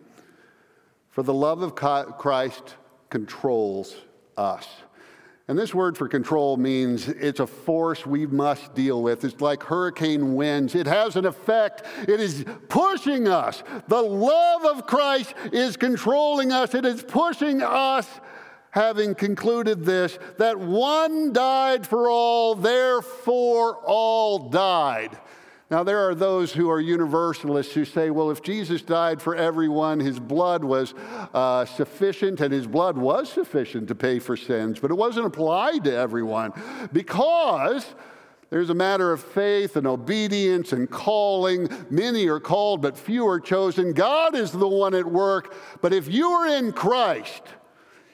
For 1.11 1.23
the 1.23 1.35
love 1.35 1.63
of 1.63 1.75
Christ 1.75 2.75
controls 3.09 3.97
us. 4.37 4.67
And 5.47 5.59
this 5.59 5.75
word 5.75 5.99
for 5.99 6.09
control 6.09 6.57
means 6.57 7.07
it's 7.07 7.39
a 7.39 7.47
force 7.47 8.07
we 8.07 8.27
must 8.27 8.75
deal 8.75 9.03
with. 9.03 9.25
It's 9.25 9.43
like 9.43 9.63
hurricane 9.63 10.35
winds. 10.35 10.75
It 10.75 10.87
has 10.87 11.17
an 11.17 11.27
effect. 11.27 11.83
It 12.09 12.19
is 12.19 12.47
pushing 12.69 13.29
us. 13.29 13.63
The 13.89 14.01
love 14.01 14.65
of 14.65 14.87
Christ 14.87 15.35
is 15.53 15.77
controlling 15.77 16.51
us. 16.51 16.75
It 16.75 16.87
is 16.87 17.03
pushing 17.03 17.63
us, 17.63 18.09
having 18.71 19.15
concluded 19.15 19.85
this, 19.85 20.19
that 20.39 20.59
one 20.59 21.35
died 21.35 21.87
for 21.87 22.09
all, 22.09 22.55
therefore 22.55 23.77
all 23.85 24.49
died. 24.49 25.19
Now, 25.71 25.83
there 25.83 25.99
are 26.07 26.15
those 26.15 26.53
who 26.53 26.71
are 26.71 26.81
universalists 26.81 27.73
who 27.73 27.85
say, 27.87 28.11
well, 28.11 28.31
if 28.31 28.43
Jesus 28.43 28.83
died 28.83 29.23
for 29.23 29.35
everyone, 29.35 29.99
his 29.99 30.21
blood 30.21 30.63
was 30.63 30.93
uh, 31.33 31.65
sufficient, 31.65 32.41
and 32.41 32.53
his 32.53 32.67
blood 32.67 32.99
was 32.99 33.33
sufficient 33.33 33.89
to 33.89 33.95
pay 33.95 34.19
for 34.19 34.37
sins, 34.37 34.79
but 34.79 34.91
it 34.91 34.95
wasn't 34.95 35.27
applied 35.27 35.85
to 35.85 35.97
everyone 35.97 36.53
because 36.93 37.95
there's 38.51 38.71
a 38.71 38.75
matter 38.75 39.11
of 39.11 39.21
faith 39.21 39.77
and 39.77 39.87
obedience 39.87 40.73
and 40.73 40.89
calling. 40.89 41.69
Many 41.91 42.29
are 42.29 42.39
called, 42.39 42.83
but 42.83 42.97
few 42.97 43.27
are 43.27 43.41
chosen. 43.41 43.93
God 43.93 44.37
is 44.37 44.53
the 44.53 44.69
one 44.69 44.95
at 44.95 45.07
work. 45.07 45.57
But 45.81 45.93
if 45.93 46.13
you 46.13 46.29
are 46.29 46.47
in 46.47 46.73
Christ, 46.73 47.43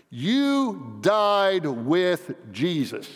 you 0.09 0.99
died 1.03 1.67
with 1.67 2.35
Jesus. 2.53 3.11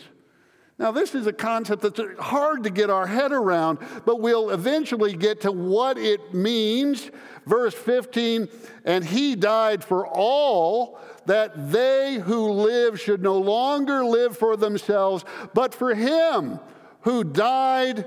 Now, 0.76 0.90
this 0.90 1.14
is 1.14 1.26
a 1.28 1.33
concept 1.33 1.83
that's 1.83 2.00
hard 2.19 2.64
to 2.64 2.71
get 2.71 2.90
our 2.90 3.07
head 3.07 3.31
around, 3.31 3.78
but 4.04 4.21
we'll 4.21 4.50
eventually 4.50 5.14
get 5.14 5.43
to 5.43 5.52
what 5.52 5.99
it 5.99 6.35
means. 6.35 7.11
Verse 7.47 7.75
15, 7.75 8.49
and 8.85 9.04
he 9.04 9.37
died 9.37 9.85
for 9.85 10.07
all 10.07 10.99
that 11.26 11.71
they 11.71 12.16
who 12.16 12.50
live 12.50 13.00
should 13.00 13.23
no 13.23 13.38
longer 13.38 14.04
live 14.04 14.37
for 14.37 14.57
themselves, 14.57 15.25
but 15.52 15.75
for 15.75 15.95
him 15.95 16.59
who 17.02 17.23
died 17.23 18.04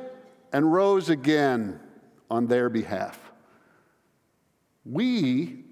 and 0.51 0.71
rose 0.73 1.09
again 1.09 1.79
on 2.29 2.47
their 2.47 2.69
behalf. 2.69 3.19
We 4.83 5.63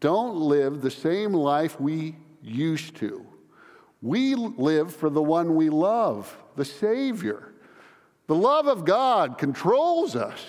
don't 0.00 0.36
live 0.36 0.80
the 0.80 0.90
same 0.90 1.32
life 1.32 1.80
we 1.80 2.16
used 2.40 2.96
to. 2.96 3.27
We 4.00 4.34
live 4.34 4.94
for 4.94 5.10
the 5.10 5.22
one 5.22 5.56
we 5.56 5.70
love, 5.70 6.36
the 6.56 6.64
Savior. 6.64 7.52
The 8.26 8.34
love 8.34 8.66
of 8.66 8.84
God 8.84 9.38
controls 9.38 10.14
us. 10.14 10.44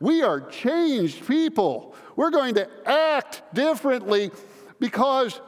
We 0.00 0.22
are 0.22 0.40
changed 0.40 1.26
people. 1.26 1.94
We're 2.16 2.30
going 2.30 2.54
to 2.56 2.68
act 2.86 3.42
differently 3.54 4.30
because 4.78 5.40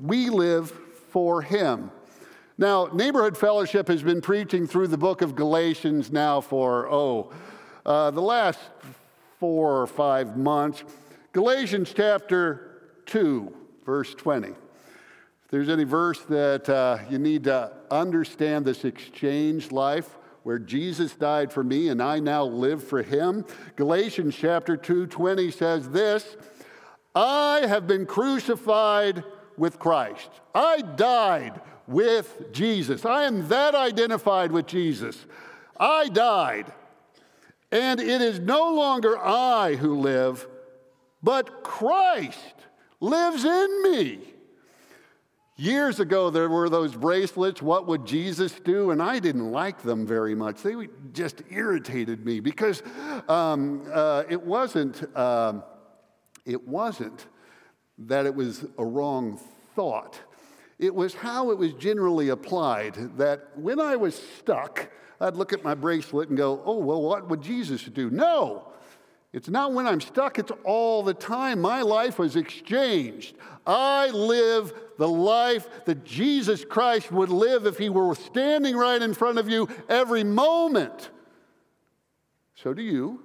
we 0.00 0.30
live 0.30 0.70
for 1.10 1.42
Him. 1.42 1.90
Now, 2.58 2.86
Neighborhood 2.86 3.36
Fellowship 3.36 3.88
has 3.88 4.02
been 4.02 4.20
preaching 4.22 4.66
through 4.66 4.88
the 4.88 4.98
book 4.98 5.20
of 5.20 5.34
Galatians 5.34 6.10
now 6.10 6.40
for, 6.40 6.90
oh, 6.90 7.32
uh, 7.84 8.10
the 8.10 8.22
last 8.22 8.60
four 9.38 9.82
or 9.82 9.86
five 9.86 10.36
months. 10.38 10.82
Galatians 11.32 11.92
chapter 11.94 12.80
2, 13.06 13.52
verse 13.84 14.14
20. 14.14 14.54
If 15.46 15.52
there's 15.52 15.68
any 15.68 15.84
verse 15.84 16.22
that 16.22 16.68
uh, 16.68 16.98
you 17.08 17.20
need 17.20 17.44
to 17.44 17.70
understand 17.88 18.64
this 18.64 18.84
exchange 18.84 19.70
life 19.70 20.18
where 20.42 20.58
Jesus 20.58 21.14
died 21.14 21.52
for 21.52 21.62
me 21.62 21.88
and 21.88 22.02
I 22.02 22.18
now 22.18 22.42
live 22.42 22.82
for 22.82 23.00
him, 23.00 23.44
Galatians 23.76 24.34
chapter 24.34 24.76
2:20 24.76 25.52
says 25.52 25.88
this, 25.90 26.36
I 27.14 27.64
have 27.64 27.86
been 27.86 28.06
crucified 28.06 29.22
with 29.56 29.78
Christ. 29.78 30.28
I 30.52 30.82
died 30.82 31.60
with 31.86 32.50
Jesus. 32.50 33.04
I 33.04 33.26
am 33.26 33.46
that 33.46 33.76
identified 33.76 34.50
with 34.50 34.66
Jesus. 34.66 35.26
I 35.78 36.08
died. 36.08 36.72
And 37.70 38.00
it 38.00 38.20
is 38.20 38.40
no 38.40 38.74
longer 38.74 39.16
I 39.16 39.76
who 39.76 40.00
live, 40.00 40.48
but 41.22 41.62
Christ 41.62 42.56
lives 42.98 43.44
in 43.44 43.82
me. 43.84 44.32
Years 45.58 46.00
ago, 46.00 46.28
there 46.28 46.50
were 46.50 46.68
those 46.68 46.94
bracelets, 46.94 47.62
What 47.62 47.86
Would 47.86 48.04
Jesus 48.04 48.52
Do? 48.52 48.90
And 48.90 49.00
I 49.00 49.18
didn't 49.18 49.52
like 49.52 49.80
them 49.80 50.06
very 50.06 50.34
much. 50.34 50.60
They 50.60 50.74
just 51.14 51.42
irritated 51.50 52.26
me 52.26 52.40
because 52.40 52.82
um, 53.26 53.82
uh, 53.90 54.24
it 54.28 54.42
wasn't, 54.42 55.16
um, 55.16 55.64
it 56.44 56.68
wasn't 56.68 57.24
that 57.96 58.26
it 58.26 58.34
was 58.34 58.66
a 58.76 58.84
wrong 58.84 59.40
thought. 59.74 60.20
It 60.78 60.94
was 60.94 61.14
how 61.14 61.50
it 61.50 61.56
was 61.56 61.72
generally 61.72 62.28
applied 62.28 63.16
that 63.16 63.48
when 63.56 63.80
I 63.80 63.96
was 63.96 64.14
stuck, 64.38 64.90
I'd 65.22 65.36
look 65.36 65.54
at 65.54 65.64
my 65.64 65.74
bracelet 65.74 66.28
and 66.28 66.36
go, 66.36 66.60
oh, 66.66 66.76
well, 66.76 67.00
what 67.00 67.30
would 67.30 67.40
Jesus 67.40 67.82
do? 67.82 68.10
No, 68.10 68.72
it's 69.36 69.50
not 69.50 69.74
when 69.74 69.86
I'm 69.86 70.00
stuck, 70.00 70.38
it's 70.38 70.50
all 70.64 71.02
the 71.02 71.12
time. 71.12 71.60
My 71.60 71.82
life 71.82 72.18
was 72.18 72.36
exchanged. 72.36 73.36
I 73.66 74.08
live 74.08 74.72
the 74.96 75.06
life 75.06 75.68
that 75.84 76.04
Jesus 76.04 76.64
Christ 76.64 77.12
would 77.12 77.28
live 77.28 77.66
if 77.66 77.76
he 77.76 77.90
were 77.90 78.14
standing 78.14 78.74
right 78.74 79.02
in 79.02 79.12
front 79.12 79.36
of 79.36 79.46
you 79.46 79.68
every 79.90 80.24
moment. 80.24 81.10
So 82.54 82.72
do 82.72 82.80
you 82.80 83.24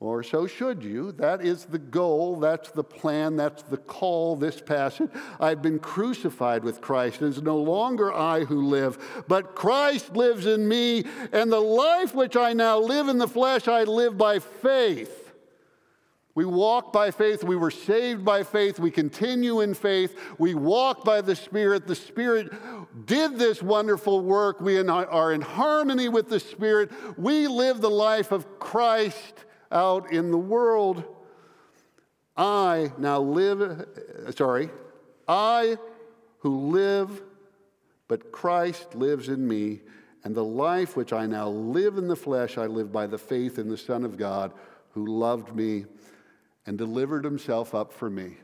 or 0.00 0.22
so 0.22 0.46
should 0.46 0.82
you. 0.82 1.12
That 1.12 1.44
is 1.44 1.66
the 1.66 1.78
goal, 1.78 2.40
that's 2.40 2.70
the 2.70 2.82
plan, 2.82 3.36
that's 3.36 3.62
the 3.64 3.76
call, 3.76 4.34
this 4.34 4.60
passage. 4.60 5.10
I've 5.38 5.60
been 5.60 5.78
crucified 5.78 6.64
with 6.64 6.80
Christ. 6.80 7.20
It 7.20 7.26
is 7.26 7.42
no 7.42 7.58
longer 7.58 8.12
I 8.12 8.44
who 8.44 8.66
live, 8.66 9.24
but 9.28 9.54
Christ 9.54 10.16
lives 10.16 10.46
in 10.46 10.66
me, 10.66 11.04
and 11.32 11.52
the 11.52 11.60
life 11.60 12.14
which 12.14 12.34
I 12.34 12.54
now 12.54 12.78
live 12.78 13.08
in 13.08 13.18
the 13.18 13.28
flesh, 13.28 13.68
I 13.68 13.84
live 13.84 14.16
by 14.16 14.38
faith. 14.38 15.18
We 16.34 16.44
walk 16.46 16.92
by 16.92 17.10
faith. 17.10 17.44
We 17.44 17.56
were 17.56 17.72
saved 17.72 18.24
by 18.24 18.44
faith. 18.44 18.78
We 18.78 18.90
continue 18.90 19.60
in 19.60 19.74
faith. 19.74 20.18
We 20.38 20.54
walk 20.54 21.04
by 21.04 21.20
the 21.20 21.34
Spirit. 21.36 21.86
The 21.86 21.96
Spirit 21.96 22.52
did 23.04 23.36
this 23.36 23.60
wonderful 23.60 24.20
work. 24.22 24.60
We 24.60 24.78
are 24.78 25.32
in 25.32 25.42
harmony 25.42 26.08
with 26.08 26.30
the 26.30 26.40
Spirit. 26.40 26.90
We 27.18 27.48
live 27.48 27.80
the 27.82 27.90
life 27.90 28.32
of 28.32 28.60
Christ 28.60 29.44
out 29.70 30.12
in 30.12 30.30
the 30.30 30.38
world. 30.38 31.04
I 32.36 32.92
now 32.98 33.20
live, 33.20 33.86
sorry, 34.36 34.70
I 35.28 35.78
who 36.38 36.70
live, 36.70 37.22
but 38.08 38.32
Christ 38.32 38.94
lives 38.94 39.28
in 39.28 39.46
me, 39.46 39.80
and 40.24 40.34
the 40.34 40.44
life 40.44 40.96
which 40.96 41.12
I 41.12 41.26
now 41.26 41.48
live 41.48 41.98
in 41.98 42.08
the 42.08 42.16
flesh, 42.16 42.58
I 42.58 42.66
live 42.66 42.92
by 42.92 43.06
the 43.06 43.18
faith 43.18 43.58
in 43.58 43.68
the 43.68 43.76
Son 43.76 44.04
of 44.04 44.16
God 44.16 44.52
who 44.92 45.06
loved 45.06 45.54
me 45.54 45.84
and 46.66 46.76
delivered 46.76 47.24
himself 47.24 47.74
up 47.74 47.92
for 47.92 48.10
me. 48.10 48.36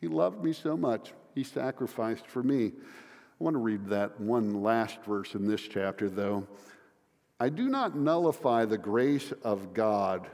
He 0.00 0.08
loved 0.08 0.44
me 0.44 0.52
so 0.52 0.76
much, 0.76 1.12
he 1.34 1.42
sacrificed 1.42 2.26
for 2.26 2.42
me. 2.42 2.66
I 2.68 3.44
want 3.44 3.54
to 3.54 3.60
read 3.60 3.86
that 3.88 4.18
one 4.20 4.62
last 4.62 5.02
verse 5.04 5.34
in 5.34 5.46
this 5.46 5.60
chapter, 5.60 6.08
though. 6.08 6.46
I 7.38 7.50
do 7.50 7.68
not 7.68 7.96
nullify 7.96 8.64
the 8.64 8.78
grace 8.78 9.32
of 9.42 9.74
God, 9.74 10.26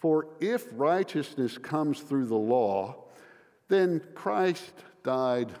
for 0.00 0.28
if 0.40 0.66
righteousness 0.72 1.58
comes 1.58 2.00
through 2.00 2.26
the 2.26 2.36
law, 2.36 3.04
then 3.68 4.00
Christ 4.14 4.72
died 5.02 5.52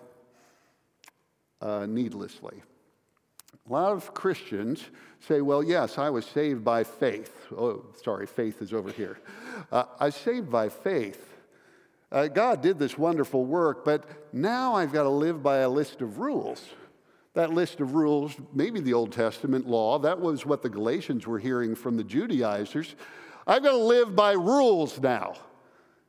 uh, 1.60 1.86
needlessly. 1.86 2.62
A 3.68 3.72
lot 3.72 3.92
of 3.92 4.14
Christians 4.14 4.82
say, 5.20 5.40
well, 5.40 5.62
yes, 5.62 5.98
I 5.98 6.08
was 6.08 6.24
saved 6.24 6.64
by 6.64 6.84
faith. 6.84 7.34
Oh, 7.56 7.84
sorry, 8.02 8.26
faith 8.26 8.62
is 8.62 8.72
over 8.72 8.90
here. 8.90 9.18
Uh, 9.70 9.84
I 9.98 10.06
was 10.06 10.14
saved 10.14 10.50
by 10.50 10.68
faith. 10.68 11.24
Uh, 12.10 12.28
God 12.28 12.62
did 12.62 12.78
this 12.78 12.96
wonderful 12.96 13.44
work, 13.44 13.84
but 13.84 14.04
now 14.32 14.74
I've 14.74 14.92
got 14.92 15.02
to 15.02 15.10
live 15.10 15.42
by 15.42 15.58
a 15.58 15.68
list 15.68 16.00
of 16.00 16.18
rules. 16.18 16.64
That 17.34 17.52
list 17.52 17.80
of 17.80 17.94
rules, 17.94 18.34
maybe 18.54 18.80
the 18.80 18.94
Old 18.94 19.12
Testament 19.12 19.68
law, 19.68 19.98
that 19.98 20.18
was 20.18 20.46
what 20.46 20.62
the 20.62 20.70
Galatians 20.70 21.26
were 21.26 21.38
hearing 21.38 21.74
from 21.74 21.98
the 21.98 22.04
Judaizers. 22.04 22.94
I've 23.48 23.62
got 23.62 23.70
to 23.70 23.78
live 23.78 24.14
by 24.14 24.32
rules 24.32 25.00
now. 25.00 25.32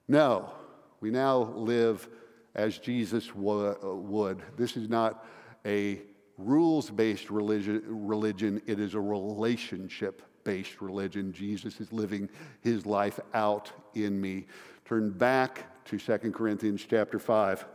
No, 0.10 0.52
we 0.99 1.10
now 1.10 1.38
live 1.38 2.10
as 2.54 2.78
Jesus 2.78 3.30
uh, 3.30 3.75
would. 3.82 4.43
This 4.58 4.75
is 4.75 4.89
not 4.89 5.25
a 5.65 6.02
rules 6.38 6.89
based 6.89 7.30
religion, 7.30 7.82
religion, 7.88 8.62
it 8.67 8.78
is 8.78 8.93
a 8.93 8.99
relationship 8.99 10.21
based 10.43 10.82
religion. 10.82 11.32
Jesus 11.32 11.80
is 11.80 11.93
living 11.93 12.28
his 12.60 12.86
life 12.86 13.21
out 13.34 13.71
in 13.93 14.19
me. 14.19 14.45
Turn 14.84 15.10
back 15.10 15.86
to 15.86 15.97
2 15.97 16.32
Corinthians 16.32 16.86
chapter 16.89 17.19
5. 17.19 17.65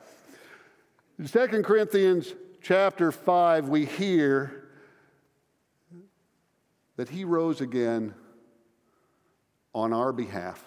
In 1.19 1.27
2 1.27 1.63
Corinthians 1.63 2.35
chapter 2.61 3.11
5, 3.11 3.69
we 3.71 3.87
hear 3.87 4.69
that 6.97 7.09
he 7.09 7.25
rose 7.25 7.63
again 7.63 8.15
on 9.75 9.93
our 9.93 10.13
behalf. 10.13 10.63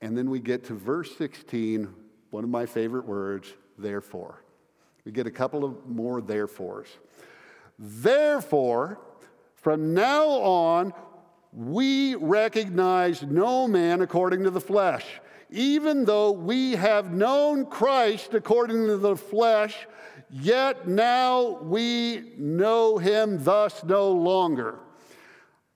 And 0.00 0.16
then 0.16 0.28
we 0.30 0.40
get 0.40 0.64
to 0.64 0.74
verse 0.74 1.16
16, 1.16 1.88
one 2.30 2.44
of 2.44 2.50
my 2.50 2.66
favorite 2.66 3.06
words, 3.06 3.52
therefore. 3.78 4.44
We 5.04 5.12
get 5.12 5.26
a 5.26 5.30
couple 5.30 5.64
of 5.64 5.86
more 5.88 6.20
therefores. 6.20 6.88
Therefore, 7.78 9.00
from 9.54 9.94
now 9.94 10.26
on, 10.28 10.92
we 11.52 12.14
recognize 12.16 13.22
no 13.22 13.68
man 13.68 14.02
according 14.02 14.42
to 14.44 14.50
the 14.50 14.60
flesh. 14.60 15.06
Even 15.50 16.04
though 16.04 16.32
we 16.32 16.72
have 16.72 17.12
known 17.12 17.66
Christ 17.66 18.34
according 18.34 18.86
to 18.86 18.96
the 18.96 19.16
flesh, 19.16 19.86
yet 20.30 20.88
now 20.88 21.60
we 21.62 22.32
know 22.36 22.98
him 22.98 23.42
thus 23.42 23.84
no 23.84 24.10
longer. 24.10 24.80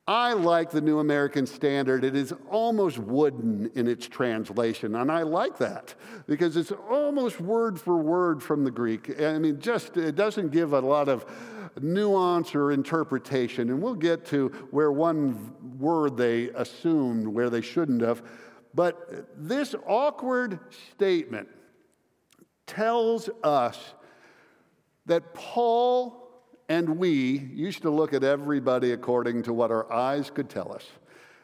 I 0.09 0.33
like 0.33 0.71
the 0.71 0.81
New 0.81 1.01
American 1.01 1.47
Standard. 1.47 2.03
It 2.03 2.17
is 2.17 2.33
almost 2.51 2.97
wooden 2.97 3.71
in 3.75 3.87
its 3.87 4.09
translation, 4.09 4.95
and 4.95 5.13
I 5.13 5.23
like 5.23 5.59
that 5.59 5.95
because 6.27 6.57
it's 6.57 6.73
almost 6.73 7.43
word 7.43 7.79
for 7.79 7.99
word 7.99 8.43
from 8.43 8.65
the 8.65 8.71
Greek. 8.71 9.21
I 9.21 9.39
mean, 9.39 9.61
just 9.61 9.99
it 9.99 10.15
doesn't 10.15 10.51
give 10.51 10.73
a 10.73 10.81
lot 10.81 11.11
of 11.11 11.27
nuance 11.83 12.55
or 12.55 12.73
interpretation, 12.73 13.69
and 13.69 13.83
we'll 13.83 13.95
get 13.95 14.25
to 14.29 14.49
where 14.71 14.91
one 14.91 15.55
word 15.79 16.17
they 16.17 16.49
assumed 16.51 17.29
where 17.29 17.51
they 17.51 17.61
shouldn't 17.61 18.01
have. 18.01 18.23
But 18.73 19.29
this 19.37 19.75
awkward 19.87 20.59
statement 20.91 21.51
tells 22.67 23.29
us 23.45 23.93
that 25.05 25.35
Paul 25.35 26.28
and 26.69 26.99
we 26.99 27.39
used 27.55 27.83
to 27.83 27.91
look 27.91 28.13
at 28.13 28.23
everybody 28.23 28.93
according 28.93 29.43
to 29.45 29.53
what 29.53 29.71
our 29.71 29.91
eyes 29.93 30.31
could 30.31 30.51
tell 30.51 30.73
us. 30.73 30.87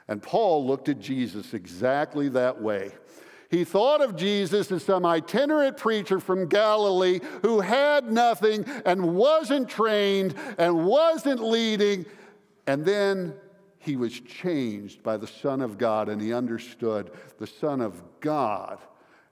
And 0.08 0.22
Paul 0.22 0.66
looked 0.66 0.88
at 0.88 1.00
Jesus 1.00 1.54
exactly 1.54 2.28
that 2.30 2.60
way. 2.60 2.92
He 3.50 3.64
thought 3.64 4.02
of 4.02 4.16
Jesus 4.16 4.70
as 4.72 4.84
some 4.84 5.06
itinerant 5.06 5.76
preacher 5.76 6.18
from 6.18 6.48
Galilee 6.48 7.20
who 7.42 7.60
had 7.60 8.10
nothing 8.10 8.64
and 8.84 9.14
wasn't 9.14 9.68
trained 9.68 10.34
and 10.58 10.84
wasn't 10.84 11.42
leading. 11.42 12.04
And 12.66 12.84
then 12.84 13.34
he 13.78 13.96
was 13.96 14.18
changed 14.18 15.02
by 15.02 15.16
the 15.16 15.26
Son 15.26 15.60
of 15.60 15.78
God 15.78 16.08
and 16.08 16.20
he 16.20 16.34
understood 16.34 17.12
the 17.38 17.46
Son 17.46 17.80
of 17.80 18.02
God 18.20 18.78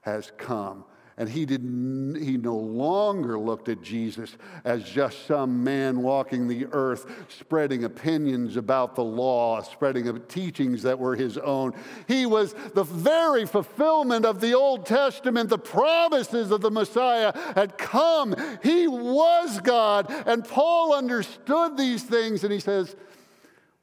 has 0.01 0.31
come 0.37 0.85
and 1.17 1.29
he, 1.29 1.45
didn't, 1.45 2.15
he 2.15 2.37
no 2.37 2.55
longer 2.55 3.37
looked 3.37 3.69
at 3.69 3.81
Jesus 3.81 4.35
as 4.63 4.83
just 4.83 5.27
some 5.27 5.63
man 5.63 6.01
walking 6.01 6.47
the 6.47 6.65
earth, 6.71 7.05
spreading 7.29 7.83
opinions 7.83 8.57
about 8.57 8.95
the 8.95 9.03
law, 9.03 9.61
spreading 9.61 10.19
teachings 10.27 10.81
that 10.83 10.97
were 10.97 11.15
his 11.15 11.37
own. 11.37 11.73
He 12.07 12.25
was 12.25 12.53
the 12.73 12.83
very 12.83 13.45
fulfillment 13.45 14.25
of 14.25 14.41
the 14.41 14.55
Old 14.55 14.87
Testament. 14.87 15.49
The 15.49 15.59
promises 15.59 16.49
of 16.49 16.61
the 16.61 16.71
Messiah 16.71 17.31
had 17.53 17.77
come. 17.77 18.35
He 18.63 18.87
was 18.87 19.59
God. 19.61 20.11
And 20.25 20.43
Paul 20.43 20.93
understood 20.95 21.77
these 21.77 22.03
things, 22.03 22.43
and 22.43 22.51
he 22.51 22.59
says, 22.59 22.95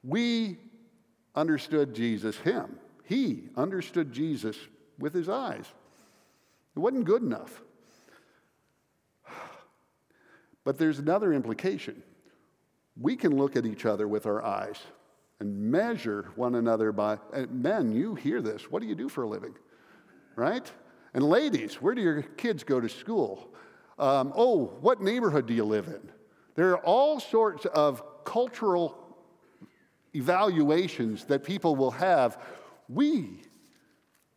We 0.03 0.59
understood 1.37 1.95
Jesus, 1.95 2.37
him. 2.39 2.79
He 3.05 3.45
understood 3.57 4.13
Jesus 4.13 4.57
with 4.99 5.15
his 5.15 5.29
eyes. 5.29 5.67
It 6.77 6.79
wasn't 6.79 7.05
good 7.05 7.23
enough. 7.23 7.63
But 10.63 10.77
there's 10.77 10.99
another 10.99 11.33
implication. 11.33 12.03
We 13.01 13.17
can 13.17 13.35
look 13.35 13.57
at 13.57 13.65
each 13.65 13.87
other 13.87 14.07
with 14.07 14.27
our 14.27 14.45
eyes 14.45 14.79
and 15.41 15.59
measure 15.71 16.29
one 16.37 16.55
another 16.55 16.93
by, 16.93 17.19
men, 17.51 17.93
you 17.93 18.15
hear 18.15 18.43
this. 18.43 18.71
What 18.71 18.83
do 18.83 18.89
you 18.89 18.95
do 18.95 19.09
for 19.09 19.25
a 19.25 19.29
living? 19.29 19.55
Right? 20.37 20.71
And 21.15 21.25
ladies, 21.25 21.77
where 21.77 21.95
do 21.95 22.03
your 22.03 22.23
kids 22.23 22.63
go 22.63 22.79
to 22.79 22.91
school? 22.91 23.49
Um, 23.99 24.33
oh, 24.37 24.67
what 24.81 25.01
neighborhood 25.01 25.47
do 25.47 25.55
you 25.55 25.65
live 25.65 25.89
in? 25.89 26.01
There 26.55 26.71
are 26.73 26.85
all 26.85 27.21
sorts 27.21 27.65
of 27.67 28.03
cultural 28.25 29.17
evaluations 30.15 31.25
that 31.25 31.43
people 31.43 31.75
will 31.75 31.91
have. 31.93 32.39
We 32.89 33.43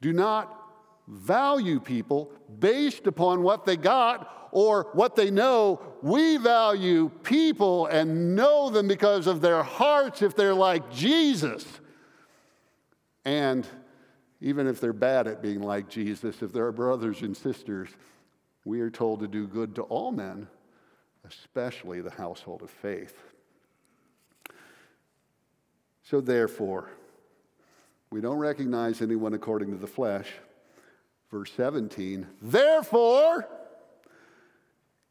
do 0.01 0.13
not 0.13 0.62
value 1.07 1.79
people 1.79 2.31
based 2.59 3.07
upon 3.07 3.43
what 3.43 3.65
they 3.65 3.77
got 3.77 4.49
or 4.51 4.89
what 4.93 5.15
they 5.15 5.31
know. 5.31 5.81
We 6.01 6.37
value 6.37 7.09
people 7.23 7.87
and 7.87 8.35
know 8.35 8.69
them 8.69 8.87
because 8.87 9.27
of 9.27 9.41
their 9.41 9.63
hearts 9.63 10.21
if 10.21 10.35
they're 10.35 10.53
like 10.53 10.91
Jesus. 10.91 11.65
And 13.25 13.67
even 14.41 14.67
if 14.67 14.79
they're 14.79 14.93
bad 14.93 15.27
at 15.27 15.41
being 15.41 15.61
like 15.61 15.89
Jesus, 15.89 16.41
if 16.41 16.51
they're 16.51 16.71
brothers 16.71 17.21
and 17.21 17.35
sisters, 17.35 17.89
we 18.65 18.81
are 18.81 18.89
told 18.89 19.21
to 19.21 19.27
do 19.27 19.47
good 19.47 19.75
to 19.75 19.81
all 19.83 20.11
men, 20.11 20.47
especially 21.27 22.01
the 22.01 22.11
household 22.11 22.61
of 22.61 22.69
faith. 22.69 23.17
So, 26.03 26.19
therefore, 26.19 26.89
we 28.11 28.19
don't 28.19 28.37
recognize 28.37 29.01
anyone 29.01 29.33
according 29.33 29.71
to 29.71 29.77
the 29.77 29.87
flesh. 29.87 30.27
Verse 31.33 31.51
17, 31.57 32.27
therefore, 32.43 33.49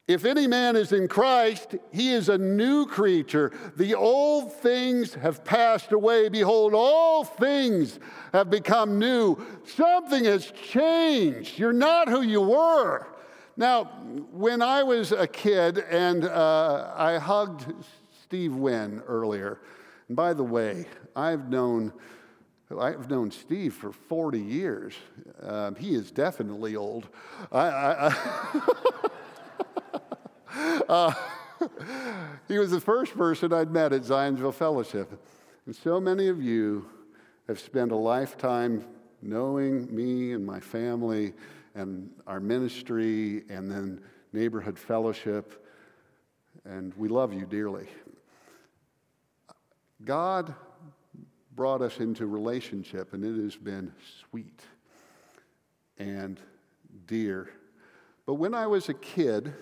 if 0.07 0.23
any 0.23 0.47
man 0.47 0.77
is 0.77 0.93
in 0.93 1.09
Christ, 1.09 1.75
he 1.91 2.13
is 2.13 2.29
a 2.29 2.37
new 2.37 2.85
creature. 2.85 3.51
The 3.75 3.93
old 3.93 4.53
things 4.53 5.15
have 5.15 5.43
passed 5.43 5.91
away. 5.91 6.29
Behold, 6.29 6.73
all 6.73 7.25
things 7.25 7.99
have 8.31 8.49
become 8.49 8.97
new. 8.99 9.35
Something 9.65 10.23
has 10.23 10.49
changed. 10.51 11.59
You're 11.59 11.73
not 11.73 12.07
who 12.07 12.21
you 12.21 12.39
were. 12.39 13.05
Now, 13.57 13.83
when 14.31 14.61
I 14.61 14.81
was 14.81 15.11
a 15.11 15.27
kid 15.27 15.79
and 15.79 16.23
uh, 16.23 16.93
I 16.95 17.17
hugged 17.17 17.65
Steve 18.23 18.55
Wynn 18.55 19.03
earlier, 19.07 19.59
and 20.07 20.15
by 20.15 20.33
the 20.33 20.45
way, 20.45 20.85
I've 21.17 21.49
known 21.49 21.91
I've 22.71 23.09
known 23.09 23.29
Steve 23.31 23.73
for 23.73 23.91
40 23.91 24.39
years. 24.39 24.93
Um, 25.41 25.75
he 25.75 25.95
is 25.95 26.11
definitely 26.11 26.75
old. 26.75 27.07
I, 27.51 27.67
I, 27.67 28.15
I 30.49 30.81
uh, 30.89 31.13
he 32.47 32.57
was 32.57 32.71
the 32.71 32.79
first 32.79 33.15
person 33.15 33.53
I'd 33.53 33.71
met 33.71 33.93
at 33.93 34.01
Zionsville 34.01 34.53
Fellowship. 34.53 35.23
And 35.65 35.75
so 35.75 35.99
many 35.99 36.27
of 36.27 36.41
you 36.41 36.89
have 37.47 37.59
spent 37.59 37.91
a 37.91 37.95
lifetime 37.95 38.85
knowing 39.21 39.93
me 39.93 40.33
and 40.33 40.45
my 40.45 40.59
family 40.59 41.33
and 41.75 42.09
our 42.27 42.39
ministry 42.39 43.43
and 43.49 43.69
then 43.69 44.01
neighborhood 44.31 44.77
fellowship. 44.77 45.65
And 46.65 46.93
we 46.95 47.07
love 47.07 47.33
you 47.33 47.45
dearly. 47.45 47.87
God 50.03 50.53
brought 51.55 51.81
us 51.81 51.99
into 51.99 52.25
relationship, 52.25 53.13
and 53.13 53.23
it 53.23 53.41
has 53.43 53.55
been 53.55 53.93
sweet 54.29 54.61
and 55.97 56.39
dear. 57.05 57.49
But 58.25 58.35
when 58.35 58.53
I 58.53 58.67
was 58.67 58.89
a 58.89 58.93
kid 58.93 59.53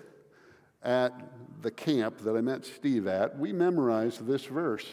at 0.84 1.14
the 1.62 1.72
camp 1.72 2.20
that 2.20 2.36
I 2.36 2.42
met 2.42 2.66
Steve 2.66 3.08
at, 3.08 3.38
we 3.38 3.52
memorized 3.52 4.26
this 4.26 4.46
verse, 4.46 4.86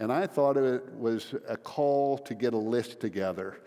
and 0.00 0.12
I 0.12 0.26
thought 0.26 0.56
it 0.56 0.92
was 0.94 1.34
a 1.48 1.56
call 1.56 2.18
to 2.18 2.34
get 2.34 2.54
a 2.54 2.58
list 2.58 3.00
together. 3.00 3.60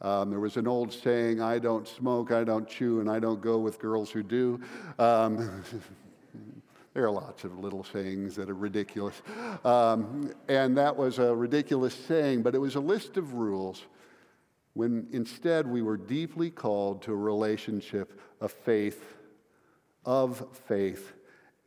Um, 0.00 0.30
there 0.30 0.40
was 0.40 0.56
an 0.56 0.66
old 0.66 0.92
saying, 0.92 1.40
I 1.40 1.58
don't 1.58 1.86
smoke, 1.86 2.32
I 2.32 2.42
don't 2.42 2.68
chew, 2.68 3.00
and 3.00 3.08
I 3.08 3.20
don't 3.20 3.40
go 3.40 3.58
with 3.58 3.78
girls 3.78 4.10
who 4.10 4.22
do. 4.22 4.60
Um, 4.98 5.62
There 6.94 7.04
are 7.04 7.10
lots 7.10 7.44
of 7.44 7.58
little 7.58 7.84
sayings 7.84 8.36
that 8.36 8.50
are 8.50 8.54
ridiculous. 8.54 9.20
Um, 9.64 10.34
and 10.48 10.76
that 10.76 10.96
was 10.96 11.18
a 11.18 11.34
ridiculous 11.34 11.94
saying, 11.94 12.42
but 12.42 12.54
it 12.54 12.58
was 12.58 12.74
a 12.74 12.80
list 12.80 13.16
of 13.16 13.34
rules 13.34 13.82
when 14.74 15.06
instead 15.12 15.66
we 15.66 15.82
were 15.82 15.96
deeply 15.96 16.50
called 16.50 17.02
to 17.02 17.12
a 17.12 17.16
relationship 17.16 18.20
of 18.40 18.52
faith, 18.52 19.16
of 20.04 20.46
faith, 20.66 21.12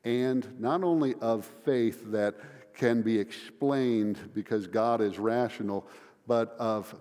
and 0.04 0.60
not 0.60 0.84
only 0.84 1.16
of 1.16 1.46
faith 1.64 2.12
that 2.12 2.36
can 2.74 3.02
be 3.02 3.18
explained 3.18 4.20
because 4.34 4.68
God 4.68 5.02
is 5.02 5.18
rational, 5.18 5.88
but 6.28 6.56
of 6.60 6.94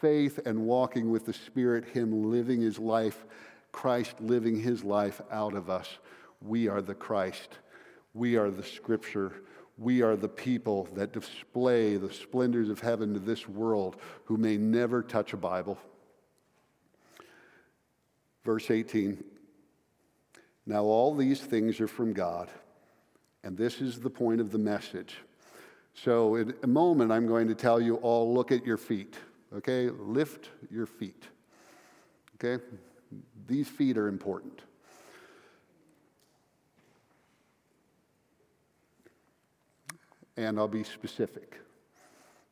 faith 0.00 0.38
and 0.44 0.66
walking 0.66 1.10
with 1.10 1.26
the 1.26 1.32
Spirit, 1.32 1.84
Him 1.86 2.30
living 2.30 2.60
His 2.60 2.78
life, 2.78 3.24
Christ 3.72 4.20
living 4.20 4.60
His 4.60 4.84
life 4.84 5.20
out 5.30 5.54
of 5.54 5.70
us. 5.70 5.98
We 6.40 6.68
are 6.68 6.82
the 6.82 6.94
Christ. 6.94 7.58
We 8.14 8.36
are 8.36 8.50
the 8.50 8.62
Scripture. 8.62 9.32
We 9.76 10.02
are 10.02 10.16
the 10.16 10.28
people 10.28 10.88
that 10.94 11.12
display 11.12 11.96
the 11.96 12.12
splendors 12.12 12.68
of 12.68 12.80
heaven 12.80 13.14
to 13.14 13.20
this 13.20 13.48
world 13.48 13.96
who 14.24 14.36
may 14.36 14.56
never 14.56 15.02
touch 15.02 15.32
a 15.32 15.36
Bible. 15.36 15.78
Verse 18.44 18.70
18 18.70 19.22
Now 20.66 20.82
all 20.84 21.14
these 21.14 21.40
things 21.40 21.80
are 21.80 21.88
from 21.88 22.12
God, 22.12 22.50
and 23.44 23.56
this 23.56 23.80
is 23.80 24.00
the 24.00 24.10
point 24.10 24.40
of 24.40 24.50
the 24.50 24.58
message. 24.58 25.18
So, 25.94 26.36
in 26.36 26.54
a 26.62 26.66
moment, 26.66 27.10
I'm 27.10 27.26
going 27.26 27.48
to 27.48 27.56
tell 27.56 27.80
you 27.80 27.96
all 27.96 28.32
look 28.32 28.52
at 28.52 28.64
your 28.64 28.76
feet, 28.76 29.16
okay? 29.52 29.90
Lift 29.90 30.50
your 30.70 30.86
feet, 30.86 31.24
okay? 32.36 32.62
These 33.48 33.68
feet 33.68 33.98
are 33.98 34.06
important. 34.06 34.62
And 40.38 40.56
I'll 40.56 40.68
be 40.68 40.84
specific. 40.84 41.58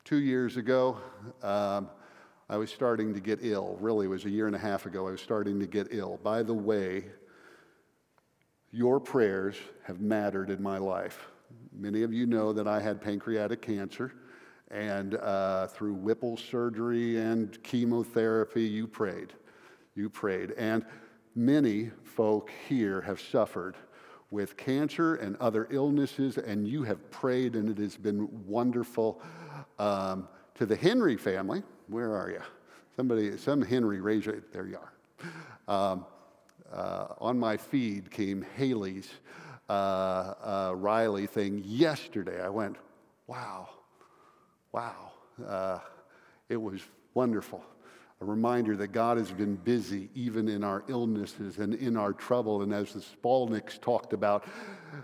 Two 0.04 0.18
years 0.18 0.56
ago, 0.56 0.98
um, 1.42 1.88
I 2.48 2.56
was 2.56 2.70
starting 2.70 3.14
to 3.14 3.20
get 3.20 3.38
ill. 3.42 3.78
Really, 3.80 4.06
it 4.06 4.08
was 4.08 4.24
a 4.24 4.30
year 4.30 4.48
and 4.48 4.56
a 4.56 4.58
half 4.58 4.86
ago, 4.86 5.06
I 5.06 5.12
was 5.12 5.20
starting 5.20 5.60
to 5.60 5.66
get 5.66 5.88
ill. 5.92 6.18
By 6.22 6.42
the 6.42 6.52
way, 6.52 7.04
your 8.72 8.98
prayers 8.98 9.54
have 9.84 10.00
mattered 10.00 10.50
in 10.50 10.60
my 10.60 10.78
life. 10.78 11.28
Many 11.72 12.02
of 12.02 12.12
you 12.12 12.26
know 12.26 12.52
that 12.52 12.66
I 12.66 12.80
had 12.80 13.00
pancreatic 13.00 13.62
cancer, 13.62 14.12
and 14.72 15.14
uh, 15.14 15.68
through 15.68 15.94
Whipple 15.94 16.36
surgery 16.36 17.18
and 17.18 17.62
chemotherapy, 17.62 18.64
you 18.64 18.88
prayed. 18.88 19.32
You 19.94 20.10
prayed. 20.10 20.52
And 20.58 20.84
many 21.36 21.92
folk 22.02 22.50
here 22.68 23.00
have 23.02 23.20
suffered 23.20 23.76
with 24.30 24.56
cancer 24.56 25.16
and 25.16 25.36
other 25.36 25.68
illnesses, 25.70 26.38
and 26.38 26.66
you 26.66 26.82
have 26.82 27.10
prayed, 27.10 27.54
and 27.54 27.70
it 27.70 27.78
has 27.78 27.96
been 27.96 28.28
wonderful. 28.46 29.20
Um, 29.78 30.28
to 30.54 30.66
the 30.66 30.76
Henry 30.76 31.16
family, 31.16 31.62
where 31.88 32.14
are 32.14 32.30
you? 32.30 32.40
Somebody, 32.96 33.36
some 33.36 33.60
Henry, 33.60 34.00
raise 34.00 34.24
your, 34.24 34.42
there 34.52 34.66
you 34.66 34.78
are. 34.78 35.92
Um, 35.92 36.06
uh, 36.72 37.08
on 37.18 37.38
my 37.38 37.56
feed 37.56 38.10
came 38.10 38.44
Haley's 38.56 39.08
uh, 39.68 39.72
uh, 39.72 40.72
Riley 40.76 41.26
thing 41.26 41.62
yesterday. 41.64 42.42
I 42.42 42.48
went, 42.48 42.76
wow, 43.26 43.68
wow. 44.72 45.12
Uh, 45.46 45.78
it 46.48 46.56
was 46.56 46.80
wonderful 47.14 47.62
a 48.20 48.24
reminder 48.24 48.76
that 48.76 48.88
God 48.88 49.18
has 49.18 49.30
been 49.30 49.56
busy 49.56 50.08
even 50.14 50.48
in 50.48 50.64
our 50.64 50.84
illnesses 50.88 51.58
and 51.58 51.74
in 51.74 51.96
our 51.98 52.14
trouble. 52.14 52.62
And 52.62 52.72
as 52.72 52.92
the 52.92 53.00
Skolnicks 53.00 53.78
talked 53.78 54.14
about 54.14 54.46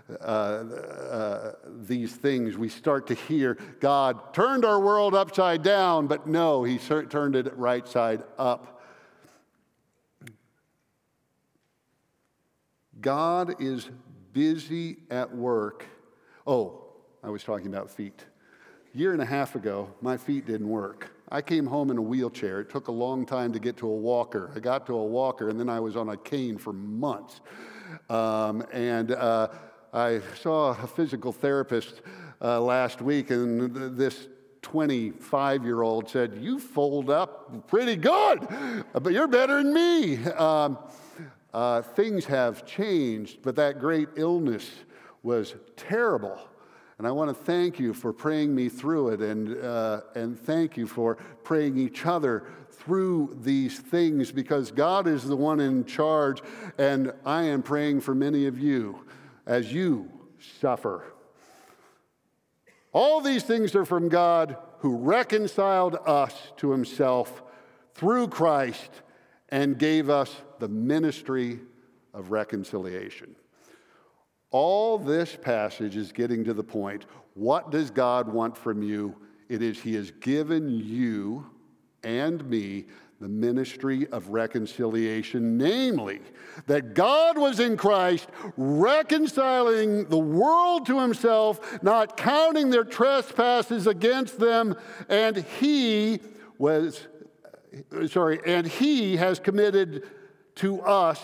uh, 0.09 0.23
uh, 0.23 1.51
these 1.67 2.15
things, 2.15 2.57
we 2.57 2.69
start 2.69 3.05
to 3.07 3.13
hear 3.13 3.55
God 3.79 4.33
turned 4.33 4.65
our 4.65 4.79
world 4.79 5.13
upside 5.13 5.61
down, 5.61 6.07
but 6.07 6.25
no, 6.25 6.63
He 6.63 6.79
turned 6.79 7.35
it 7.35 7.55
right 7.55 7.87
side 7.87 8.23
up. 8.39 8.81
God 12.99 13.61
is 13.61 13.91
busy 14.31 14.97
at 15.11 15.35
work. 15.35 15.85
Oh, 16.47 16.85
I 17.21 17.29
was 17.29 17.43
talking 17.43 17.67
about 17.67 17.91
feet. 17.91 18.23
A 18.93 18.97
year 18.97 19.13
and 19.13 19.21
a 19.21 19.25
half 19.25 19.53
ago, 19.55 19.93
my 20.01 20.17
feet 20.17 20.47
didn't 20.47 20.69
work. 20.69 21.12
I 21.33 21.41
came 21.41 21.65
home 21.65 21.89
in 21.89 21.97
a 21.97 22.01
wheelchair. 22.01 22.61
It 22.61 22.69
took 22.69 22.89
a 22.89 22.91
long 22.91 23.25
time 23.25 23.51
to 23.53 23.59
get 23.59 23.75
to 23.77 23.87
a 23.87 23.95
walker. 23.95 24.51
I 24.55 24.59
got 24.59 24.85
to 24.85 24.93
a 24.93 25.03
walker, 25.03 25.49
and 25.49 25.59
then 25.59 25.67
I 25.67 25.79
was 25.79 25.95
on 25.95 26.09
a 26.09 26.17
cane 26.17 26.59
for 26.59 26.73
months. 26.73 27.41
Um, 28.07 28.63
and 28.71 29.11
uh, 29.11 29.47
I 29.91 30.21
saw 30.39 30.79
a 30.79 30.85
physical 30.85 31.31
therapist 31.31 32.01
uh, 32.39 32.61
last 32.61 33.01
week, 33.01 33.31
and 33.31 33.73
th- 33.73 33.91
this 33.93 34.27
25 34.61 35.63
year 35.63 35.81
old 35.81 36.07
said, 36.07 36.37
You 36.39 36.59
fold 36.59 37.09
up 37.09 37.67
pretty 37.67 37.95
good, 37.95 38.47
but 38.93 39.11
you're 39.11 39.27
better 39.27 39.63
than 39.63 39.73
me. 39.73 40.23
Um, 40.25 40.77
uh, 41.51 41.81
things 41.81 42.25
have 42.25 42.63
changed, 42.63 43.39
but 43.41 43.55
that 43.55 43.79
great 43.79 44.09
illness 44.17 44.69
was 45.23 45.55
terrible. 45.77 46.39
And 47.03 47.09
I 47.09 47.11
want 47.11 47.37
to 47.37 47.43
thank 47.43 47.81
you 47.81 47.93
for 47.93 48.13
praying 48.13 48.55
me 48.55 48.69
through 48.69 49.09
it 49.09 49.19
and, 49.19 49.61
uh, 49.61 50.03
and 50.15 50.39
thank 50.39 50.77
you 50.77 50.87
for 50.87 51.17
praying 51.43 51.77
each 51.77 52.05
other 52.05 52.45
through 52.71 53.37
these 53.41 53.77
things 53.77 54.31
because 54.31 54.71
God 54.71 55.05
is 55.05 55.25
the 55.25 55.35
one 55.35 55.59
in 55.59 55.83
charge. 55.83 56.41
And 56.77 57.11
I 57.25 57.43
am 57.43 57.61
praying 57.61 57.99
for 57.99 58.15
many 58.15 58.45
of 58.45 58.57
you 58.57 59.03
as 59.45 59.73
you 59.73 60.09
suffer. 60.61 61.03
All 62.93 63.19
these 63.19 63.43
things 63.43 63.75
are 63.75 63.83
from 63.83 64.07
God 64.07 64.55
who 64.79 64.95
reconciled 64.95 65.97
us 66.05 66.53
to 66.55 66.71
himself 66.71 67.43
through 67.95 68.29
Christ 68.29 69.01
and 69.49 69.77
gave 69.77 70.09
us 70.09 70.33
the 70.59 70.69
ministry 70.69 71.59
of 72.13 72.31
reconciliation. 72.31 73.35
All 74.53 74.99
this 74.99 75.35
passage 75.35 75.97
is 75.97 76.11
getting 76.11 76.43
to 76.45 76.53
the 76.53 76.63
point 76.63 77.05
what 77.33 77.71
does 77.71 77.89
God 77.89 78.31
want 78.31 78.55
from 78.55 78.83
you? 78.83 79.15
It 79.49 79.63
is 79.63 79.81
He 79.81 79.95
has 79.95 80.11
given 80.11 80.69
you 80.69 81.49
and 82.03 82.47
me 82.47 82.85
the 83.19 83.29
ministry 83.29 84.05
of 84.11 84.27
reconciliation, 84.27 85.57
namely, 85.57 86.19
that 86.67 86.93
God 86.93 87.37
was 87.37 87.59
in 87.59 87.77
Christ 87.77 88.27
reconciling 88.57 90.05
the 90.09 90.19
world 90.19 90.85
to 90.87 90.99
himself, 90.99 91.81
not 91.81 92.17
counting 92.17 92.69
their 92.69 92.83
trespasses 92.83 93.87
against 93.87 94.39
them, 94.39 94.75
and 95.07 95.37
he 95.37 96.19
was, 96.57 97.07
sorry, 98.07 98.39
and 98.45 98.67
he 98.67 99.15
has 99.15 99.39
committed 99.39 100.03
to 100.55 100.81
us 100.81 101.21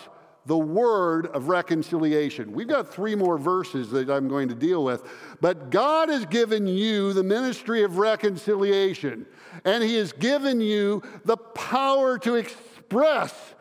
the 0.49 0.57
word 0.57 1.27
of 1.27 1.47
reconciliation. 1.47 2.51
We've 2.51 2.67
got 2.67 2.91
three 2.91 3.13
more 3.13 3.37
verses 3.37 3.91
that 3.91 4.09
I'm 4.09 4.27
going 4.27 4.49
to 4.49 4.55
deal 4.55 4.83
with. 4.83 5.03
But 5.41 5.69
God 5.69 6.09
has 6.09 6.25
given 6.25 6.65
you 6.65 7.13
the 7.13 7.21
ministry 7.21 7.83
of 7.83 7.99
reconciliation, 7.99 9.27
and 9.63 9.83
He 9.83 9.93
has 9.97 10.11
given 10.11 10.59
you 10.59 11.03
the 11.23 11.37
power 11.37 12.17
to 12.17 12.33
express 12.33 13.53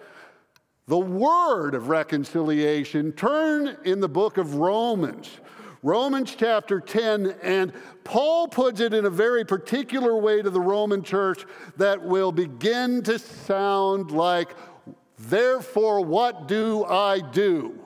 the 0.87 0.99
word 0.99 1.75
of 1.75 1.91
reconciliation. 1.91 3.13
Turn 3.13 3.77
in 3.85 4.01
the 4.01 4.09
book 4.09 4.39
of 4.39 4.55
Romans. 4.55 5.29
Romans 5.83 6.35
chapter 6.35 6.81
10, 6.81 7.37
and 7.43 7.73
Paul 8.03 8.49
puts 8.49 8.81
it 8.81 8.95
in 8.95 9.05
a 9.05 9.11
very 9.11 9.45
particular 9.45 10.17
way 10.17 10.41
to 10.41 10.49
the 10.49 10.61
Roman 10.61 11.03
church 11.03 11.45
that 11.77 12.03
will 12.03 12.33
begin 12.33 13.03
to 13.03 13.19
sound 13.19 14.11
like 14.11 14.57
Therefore, 15.19 16.05
what 16.05 16.47
do 16.47 16.85
I 16.85 17.21
do? 17.21 17.79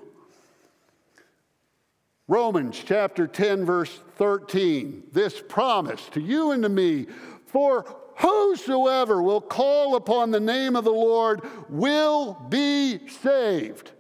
Romans 2.29 2.81
chapter 2.85 3.27
10, 3.27 3.65
verse 3.65 4.01
13. 4.17 5.05
This 5.13 5.43
promise 5.47 6.09
to 6.13 6.21
you 6.21 6.53
and 6.53 6.63
to 6.63 6.69
me 6.69 7.07
for 7.47 7.85
whosoever 8.17 9.23
will 9.23 9.41
call 9.41 9.97
upon 9.97 10.31
the 10.31 10.41
name 10.41 10.77
of 10.77 10.85
the 10.85 10.91
Lord 10.91 11.43
will 11.69 12.35
be 12.49 13.07
saved. 13.09 13.91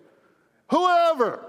Whoever. 0.70 1.44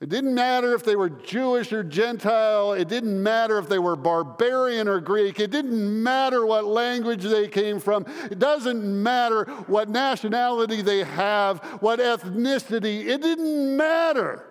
It 0.00 0.08
didn't 0.08 0.34
matter 0.34 0.74
if 0.74 0.82
they 0.82 0.96
were 0.96 1.08
Jewish 1.08 1.72
or 1.72 1.82
Gentile. 1.82 2.72
It 2.72 2.88
didn't 2.88 3.22
matter 3.22 3.58
if 3.58 3.68
they 3.68 3.78
were 3.78 3.96
barbarian 3.96 4.88
or 4.88 5.00
Greek. 5.00 5.40
It 5.40 5.50
didn't 5.50 6.02
matter 6.02 6.44
what 6.44 6.64
language 6.64 7.22
they 7.22 7.48
came 7.48 7.80
from. 7.80 8.04
It 8.30 8.38
doesn't 8.38 8.84
matter 8.84 9.44
what 9.66 9.88
nationality 9.88 10.82
they 10.82 11.04
have, 11.04 11.60
what 11.80 12.00
ethnicity. 12.00 13.06
It 13.06 13.22
didn't 13.22 13.76
matter 13.76 14.44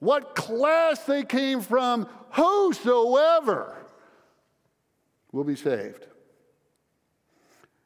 what 0.00 0.34
class 0.34 1.04
they 1.04 1.24
came 1.24 1.60
from. 1.60 2.08
Whosoever 2.32 3.76
will 5.30 5.44
be 5.44 5.56
saved. 5.56 6.06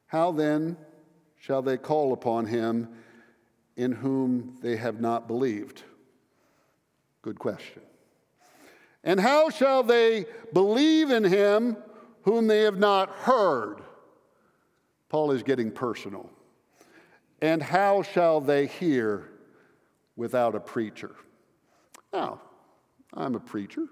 How 0.06 0.30
then 0.30 0.76
shall 1.38 1.60
they 1.60 1.76
call 1.76 2.12
upon 2.12 2.46
him 2.46 2.88
in 3.76 3.92
whom 3.92 4.58
they 4.62 4.76
have 4.76 5.00
not 5.00 5.26
believed? 5.26 5.82
Good 7.22 7.38
question. 7.38 7.82
And 9.04 9.18
how 9.18 9.50
shall 9.50 9.82
they 9.82 10.26
believe 10.52 11.10
in 11.10 11.24
him 11.24 11.76
whom 12.22 12.46
they 12.46 12.62
have 12.62 12.78
not 12.78 13.10
heard? 13.10 13.78
Paul 15.08 15.32
is 15.32 15.42
getting 15.42 15.70
personal. 15.70 16.30
And 17.40 17.62
how 17.62 18.02
shall 18.02 18.40
they 18.40 18.66
hear 18.66 19.28
without 20.16 20.54
a 20.54 20.60
preacher? 20.60 21.16
Now, 22.12 22.40
I'm 23.14 23.34
a 23.34 23.40
preacher. 23.40 23.86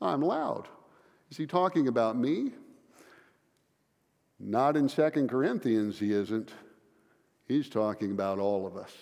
I'm 0.00 0.22
loud. 0.22 0.68
Is 1.30 1.36
he 1.36 1.46
talking 1.46 1.88
about 1.88 2.16
me? 2.16 2.52
Not 4.38 4.76
in 4.76 4.88
Second 4.88 5.28
Corinthians, 5.28 5.98
he 5.98 6.12
isn't. 6.12 6.52
He's 7.46 7.68
talking 7.68 8.10
about 8.10 8.38
all 8.38 8.66
of 8.66 8.76
us. 8.76 8.92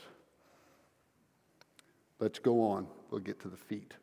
Let's 2.20 2.38
go 2.38 2.62
on. 2.62 2.86
We'll 3.14 3.22
get 3.22 3.38
to 3.42 3.48
the 3.48 3.56
feet. 3.56 3.94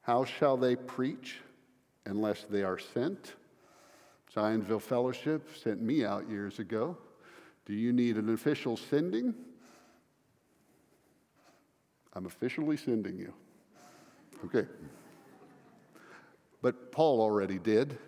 How 0.00 0.24
shall 0.24 0.56
they 0.56 0.76
preach 0.76 1.40
unless 2.06 2.46
they 2.48 2.62
are 2.62 2.78
sent? 2.78 3.34
Zionsville 4.34 4.80
Fellowship 4.80 5.46
sent 5.62 5.82
me 5.82 6.06
out 6.06 6.26
years 6.26 6.58
ago. 6.58 6.96
Do 7.66 7.74
you 7.74 7.92
need 7.92 8.16
an 8.16 8.32
official 8.32 8.78
sending? 8.78 9.34
I'm 12.14 12.24
officially 12.24 12.78
sending 12.78 13.18
you. 13.18 13.34
Okay. 14.46 14.66
But 16.62 16.90
Paul 16.92 17.20
already 17.20 17.58
did, 17.58 17.98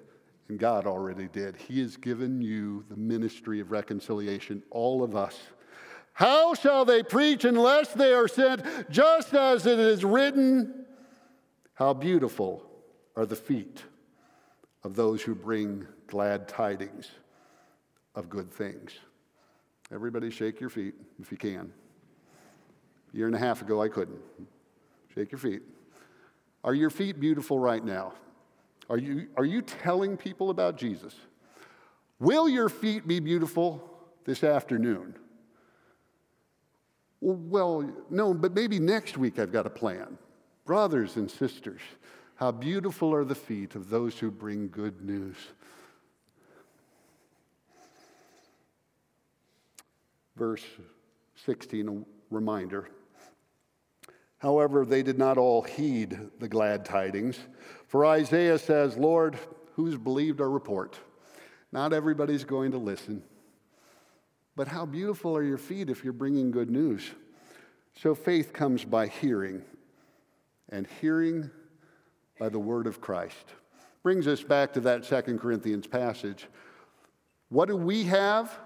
and 0.48 0.58
God 0.58 0.86
already 0.86 1.28
did. 1.28 1.56
He 1.56 1.82
has 1.82 1.98
given 1.98 2.40
you 2.40 2.86
the 2.88 2.96
ministry 2.96 3.60
of 3.60 3.70
reconciliation, 3.70 4.62
all 4.70 5.04
of 5.04 5.14
us. 5.14 5.38
How 6.14 6.54
shall 6.54 6.84
they 6.84 7.02
preach 7.02 7.44
unless 7.44 7.92
they 7.92 8.12
are 8.12 8.28
sent? 8.28 8.62
Just 8.88 9.34
as 9.34 9.66
it 9.66 9.78
is 9.78 10.04
written, 10.04 10.86
How 11.74 11.92
beautiful 11.92 12.64
are 13.16 13.26
the 13.26 13.36
feet 13.36 13.82
of 14.84 14.94
those 14.94 15.22
who 15.22 15.34
bring 15.34 15.86
glad 16.06 16.46
tidings 16.46 17.10
of 18.14 18.28
good 18.28 18.52
things. 18.52 18.92
Everybody, 19.92 20.30
shake 20.30 20.60
your 20.60 20.70
feet 20.70 20.94
if 21.20 21.32
you 21.32 21.38
can. 21.38 21.72
A 23.12 23.16
year 23.16 23.26
and 23.26 23.34
a 23.34 23.38
half 23.38 23.62
ago, 23.62 23.82
I 23.82 23.88
couldn't. 23.88 24.20
Shake 25.14 25.32
your 25.32 25.38
feet. 25.38 25.62
Are 26.62 26.74
your 26.74 26.90
feet 26.90 27.18
beautiful 27.18 27.58
right 27.58 27.84
now? 27.84 28.14
Are 28.88 28.98
you, 28.98 29.28
are 29.36 29.44
you 29.44 29.62
telling 29.62 30.16
people 30.16 30.50
about 30.50 30.76
Jesus? 30.76 31.14
Will 32.18 32.48
your 32.48 32.68
feet 32.68 33.06
be 33.06 33.20
beautiful 33.20 33.82
this 34.24 34.44
afternoon? 34.44 35.16
Well, 37.26 37.90
no, 38.10 38.34
but 38.34 38.54
maybe 38.54 38.78
next 38.78 39.16
week 39.16 39.38
I've 39.38 39.50
got 39.50 39.64
a 39.64 39.70
plan. 39.70 40.18
Brothers 40.66 41.16
and 41.16 41.30
sisters, 41.30 41.80
how 42.34 42.50
beautiful 42.52 43.14
are 43.14 43.24
the 43.24 43.34
feet 43.34 43.76
of 43.76 43.88
those 43.88 44.18
who 44.18 44.30
bring 44.30 44.68
good 44.68 45.00
news. 45.00 45.36
Verse 50.36 50.64
16, 51.46 51.88
a 51.88 52.34
reminder. 52.34 52.90
However, 54.36 54.84
they 54.84 55.02
did 55.02 55.16
not 55.16 55.38
all 55.38 55.62
heed 55.62 56.18
the 56.40 56.48
glad 56.48 56.84
tidings. 56.84 57.38
For 57.86 58.04
Isaiah 58.04 58.58
says, 58.58 58.98
Lord, 58.98 59.38
who's 59.72 59.96
believed 59.96 60.42
our 60.42 60.50
report? 60.50 60.98
Not 61.72 61.94
everybody's 61.94 62.44
going 62.44 62.72
to 62.72 62.78
listen. 62.78 63.22
But 64.56 64.68
how 64.68 64.86
beautiful 64.86 65.36
are 65.36 65.42
your 65.42 65.58
feet 65.58 65.90
if 65.90 66.04
you're 66.04 66.12
bringing 66.12 66.50
good 66.50 66.70
news? 66.70 67.10
So 68.00 68.14
faith 68.14 68.52
comes 68.52 68.84
by 68.84 69.08
hearing, 69.08 69.62
and 70.68 70.86
hearing 71.00 71.50
by 72.38 72.48
the 72.48 72.58
word 72.58 72.86
of 72.86 73.00
Christ. 73.00 73.54
Brings 74.02 74.26
us 74.26 74.42
back 74.42 74.72
to 74.74 74.80
that 74.80 75.04
Second 75.04 75.40
Corinthians 75.40 75.86
passage. 75.86 76.46
What 77.48 77.68
do 77.68 77.76
we 77.76 78.04
have? 78.04 78.58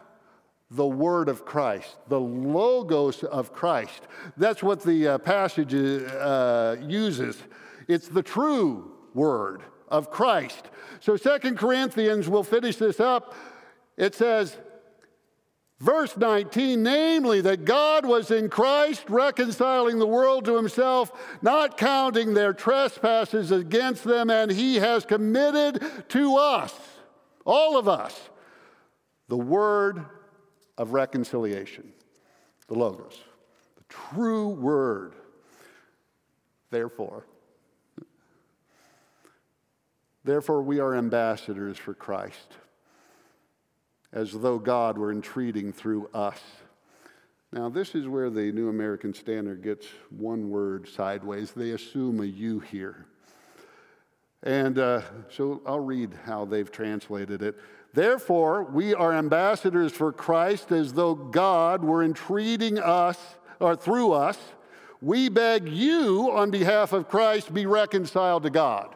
The 0.70 0.87
word 0.87 1.31
of 1.31 1.46
Christ, 1.46 1.96
the 2.09 2.20
logos 2.20 3.24
of 3.24 3.55
Christ. 3.55 4.03
That's 4.37 4.62
what 4.62 4.83
the 4.83 5.09
uh, 5.09 5.18
passage 5.18 5.74
uh, 5.74 6.77
uses. 6.83 7.42
It's 7.87 8.09
the 8.09 8.22
true 8.22 8.92
word 9.14 9.62
of 9.88 10.11
Christ. 10.11 10.68
So 11.01 11.16
Second 11.16 11.57
Corinthians, 11.57 12.29
we'll 12.29 12.42
finish 12.42 12.77
this 12.77 13.01
up. 13.01 13.35
It 13.96 14.14
says, 14.14 14.59
Verse 15.81 16.17
19, 16.17 16.83
namely, 16.83 17.41
that 17.41 17.64
God 17.64 18.05
was 18.05 18.33
in 18.33 18.49
Christ 18.49 19.05
reconciling 19.09 20.01
the 20.01 20.09
world 20.09 20.45
to 20.47 20.57
himself, 20.57 21.12
not 21.41 21.77
counting 21.77 22.35
their 22.35 22.53
trespasses 22.53 23.53
against 23.53 24.03
them, 24.03 24.29
and 24.29 24.51
he 24.51 24.77
has 24.77 25.05
committed 25.05 25.81
to 26.09 26.37
us, 26.37 26.75
all 27.47 27.79
of 27.79 27.87
us, 27.87 28.29
the 29.29 29.37
word 29.37 30.05
of 30.77 30.95
reconciliation, 30.95 31.93
the 32.67 32.75
Logos, 32.75 33.17
the 33.77 33.85
true 33.88 34.49
word. 34.49 35.14
Therefore, 36.71 37.25
therefore, 40.25 40.61
we 40.62 40.81
are 40.81 40.97
ambassadors 40.97 41.79
for 41.79 41.95
Christ 41.95 42.57
as 44.12 44.33
though 44.33 44.59
God 44.59 44.97
were 44.99 45.12
entreating 45.12 45.73
through 45.73 46.09
us. 46.14 46.40
Now, 47.53 47.68
this 47.68 47.94
is 47.94 48.07
where 48.07 48.31
the 48.31 48.53
New 48.53 48.68
American 48.68 49.14
Standard 49.14 49.62
gets 49.62 49.87
one 50.11 50.51
word 50.51 50.88
sideways. 50.88 51.53
They 51.53 51.71
assume 51.71 52.21
a 52.21 52.25
you 52.25 52.61
here. 52.61 53.07
And 54.42 54.79
uh, 54.79 55.03
so 55.31 55.62
I'll 55.66 55.81
read 55.81 56.14
how 56.25 56.44
they've 56.44 56.71
translated 56.71 57.42
it. 57.42 57.59
Therefore, 57.94 58.64
we 58.64 58.94
are 58.94 59.12
ambassadors 59.12 59.92
for 59.92 60.12
Christ 60.12 60.73
as 60.73 60.92
though 60.92 61.14
God 61.14 61.83
were 61.83 62.05
entreating 62.05 62.79
us 62.79 63.18
or 63.61 63.75
through 63.75 64.12
us. 64.12 64.38
We 65.01 65.29
beg 65.29 65.68
you 65.68 66.31
on 66.33 66.51
behalf 66.51 66.92
of 66.92 67.09
Christ 67.09 67.55
be 67.55 67.66
reconciled 67.66 68.42
to 68.42 68.51
God. 68.51 68.94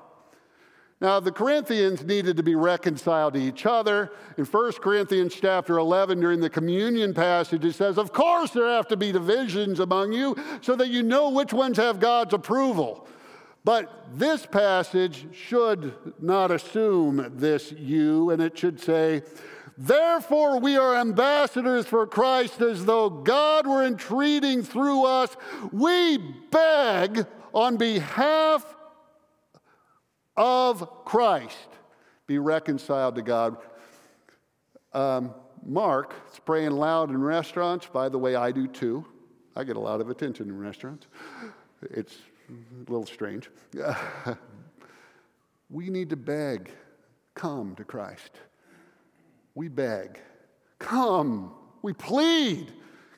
Now, 1.03 1.19
the 1.19 1.33
Corinthians 1.33 2.05
needed 2.05 2.37
to 2.37 2.45
be 2.45 2.55
reconciled 2.55 3.35
to 3.35 3.41
each 3.41 3.67
other. 3.67 4.13
In 4.39 4.45
1 4.45 4.73
Corinthians 4.75 5.35
chapter 5.35 5.79
11, 5.79 6.21
during 6.21 6.39
the 6.39 6.49
communion 6.49 7.13
passage, 7.13 7.65
it 7.65 7.73
says, 7.73 7.99
Of 7.99 8.13
course, 8.13 8.53
there 8.53 8.69
have 8.69 8.87
to 8.87 8.97
be 8.97 9.11
divisions 9.11 9.81
among 9.81 10.13
you 10.13 10.37
so 10.61 10.77
that 10.77 10.91
you 10.91 11.03
know 11.03 11.31
which 11.31 11.53
ones 11.53 11.77
have 11.79 11.99
God's 11.99 12.35
approval. 12.35 13.09
But 13.65 14.11
this 14.15 14.47
passage 14.47 15.27
should 15.33 15.93
not 16.21 16.53
assume 16.53 17.33
this 17.35 17.73
you, 17.73 18.31
and 18.31 18.41
it 18.41 18.57
should 18.57 18.81
say, 18.81 19.23
Therefore, 19.77 20.61
we 20.61 20.77
are 20.77 20.95
ambassadors 20.95 21.85
for 21.85 22.07
Christ 22.07 22.61
as 22.61 22.85
though 22.85 23.11
God 23.11 23.67
were 23.67 23.85
entreating 23.85 24.63
through 24.63 25.05
us. 25.07 25.37
We 25.73 26.19
beg 26.53 27.27
on 27.53 27.77
behalf 27.77 28.77
of 30.37 31.05
Christ 31.05 31.69
be 32.27 32.39
reconciled 32.39 33.17
to 33.17 33.23
God. 33.23 33.57
Um, 34.93 35.35
Mark 35.65 36.15
is 36.33 36.39
praying 36.39 36.73
loud 36.73 37.11
in 37.11 37.23
restaurants. 37.23 37.87
By 37.87 38.09
the 38.09 38.19
way, 38.19 38.35
I 38.35 38.51
do 38.51 38.67
too. 38.67 39.05
I 39.55 39.65
get 39.65 39.77
a 39.77 39.81
lot 39.81 40.01
of 40.01 40.11
attention 40.11 40.49
in 40.49 40.59
restaurants. 40.59 41.07
It's 41.83 42.17
a 42.49 42.91
little 42.91 43.07
strange. 43.07 43.51
we 45.71 45.91
need 45.91 46.11
to 46.11 46.17
beg, 46.17 46.71
come 47.35 47.75
to 47.77 47.85
Christ. 47.85 48.33
We 49.55 49.69
beg, 49.69 50.21
come. 50.79 51.53
We 51.83 51.93
plead, 51.93 52.73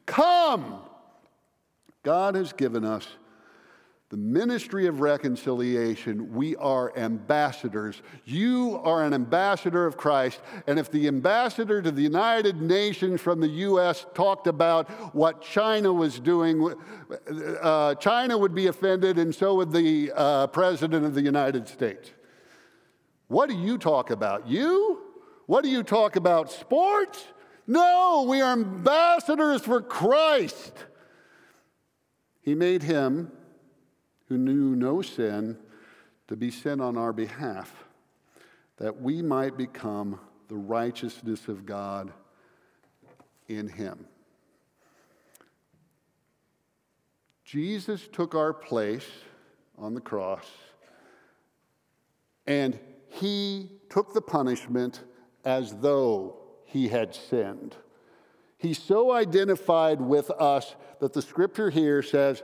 come. 0.06 0.80
God 2.02 2.34
has 2.34 2.52
given 2.52 2.84
us 2.84 3.06
the 4.14 4.20
ministry 4.20 4.86
of 4.86 5.00
reconciliation, 5.00 6.32
we 6.32 6.54
are 6.54 6.96
ambassadors. 6.96 8.00
You 8.24 8.80
are 8.84 9.02
an 9.02 9.12
ambassador 9.12 9.86
of 9.86 9.96
Christ. 9.96 10.40
And 10.68 10.78
if 10.78 10.88
the 10.88 11.08
ambassador 11.08 11.82
to 11.82 11.90
the 11.90 12.02
United 12.02 12.62
Nations 12.62 13.20
from 13.20 13.40
the 13.40 13.48
U.S. 13.48 14.06
talked 14.14 14.46
about 14.46 14.88
what 15.16 15.42
China 15.42 15.92
was 15.92 16.20
doing, 16.20 16.72
uh, 17.60 17.96
China 17.96 18.38
would 18.38 18.54
be 18.54 18.68
offended, 18.68 19.18
and 19.18 19.34
so 19.34 19.56
would 19.56 19.72
the 19.72 20.12
uh, 20.14 20.46
President 20.46 21.04
of 21.04 21.14
the 21.14 21.22
United 21.22 21.66
States. 21.66 22.12
What 23.26 23.48
do 23.48 23.56
you 23.56 23.78
talk 23.78 24.12
about? 24.12 24.46
You? 24.46 25.00
What 25.46 25.64
do 25.64 25.70
you 25.70 25.82
talk 25.82 26.14
about? 26.14 26.52
Sports? 26.52 27.24
No, 27.66 28.26
we 28.28 28.40
are 28.40 28.52
ambassadors 28.52 29.62
for 29.62 29.82
Christ. 29.82 30.72
He 32.42 32.54
made 32.54 32.84
him 32.84 33.32
who 34.28 34.38
knew 34.38 34.74
no 34.74 35.02
sin, 35.02 35.56
to 36.28 36.36
be 36.36 36.50
sin 36.50 36.80
on 36.80 36.96
our 36.96 37.12
behalf, 37.12 37.84
that 38.78 39.00
we 39.00 39.20
might 39.22 39.56
become 39.56 40.18
the 40.48 40.54
righteousness 40.54 41.48
of 41.48 41.66
God 41.66 42.12
in 43.48 43.68
him. 43.68 44.06
Jesus 47.44 48.08
took 48.10 48.34
our 48.34 48.52
place 48.52 49.06
on 49.76 49.94
the 49.94 50.00
cross, 50.00 50.46
and 52.46 52.78
he 53.08 53.70
took 53.90 54.14
the 54.14 54.22
punishment 54.22 55.02
as 55.44 55.76
though 55.76 56.36
he 56.64 56.88
had 56.88 57.14
sinned. 57.14 57.76
He 58.56 58.72
so 58.72 59.12
identified 59.12 60.00
with 60.00 60.30
us 60.30 60.74
that 61.00 61.12
the 61.12 61.22
scripture 61.22 61.70
here 61.70 62.02
says, 62.02 62.42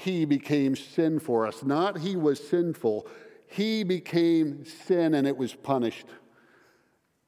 he 0.00 0.24
became 0.24 0.74
sin 0.74 1.18
for 1.18 1.46
us. 1.46 1.62
Not 1.62 1.98
he 1.98 2.16
was 2.16 2.42
sinful, 2.48 3.06
he 3.46 3.84
became 3.84 4.64
sin 4.64 5.14
and 5.14 5.26
it 5.26 5.36
was 5.36 5.54
punished. 5.54 6.06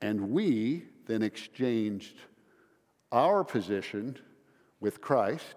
And 0.00 0.30
we 0.30 0.84
then 1.06 1.22
exchanged 1.22 2.16
our 3.10 3.44
position 3.44 4.16
with 4.80 5.02
Christ 5.02 5.54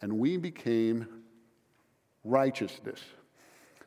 and 0.00 0.18
we 0.18 0.36
became 0.36 1.22
righteousness. 2.22 3.00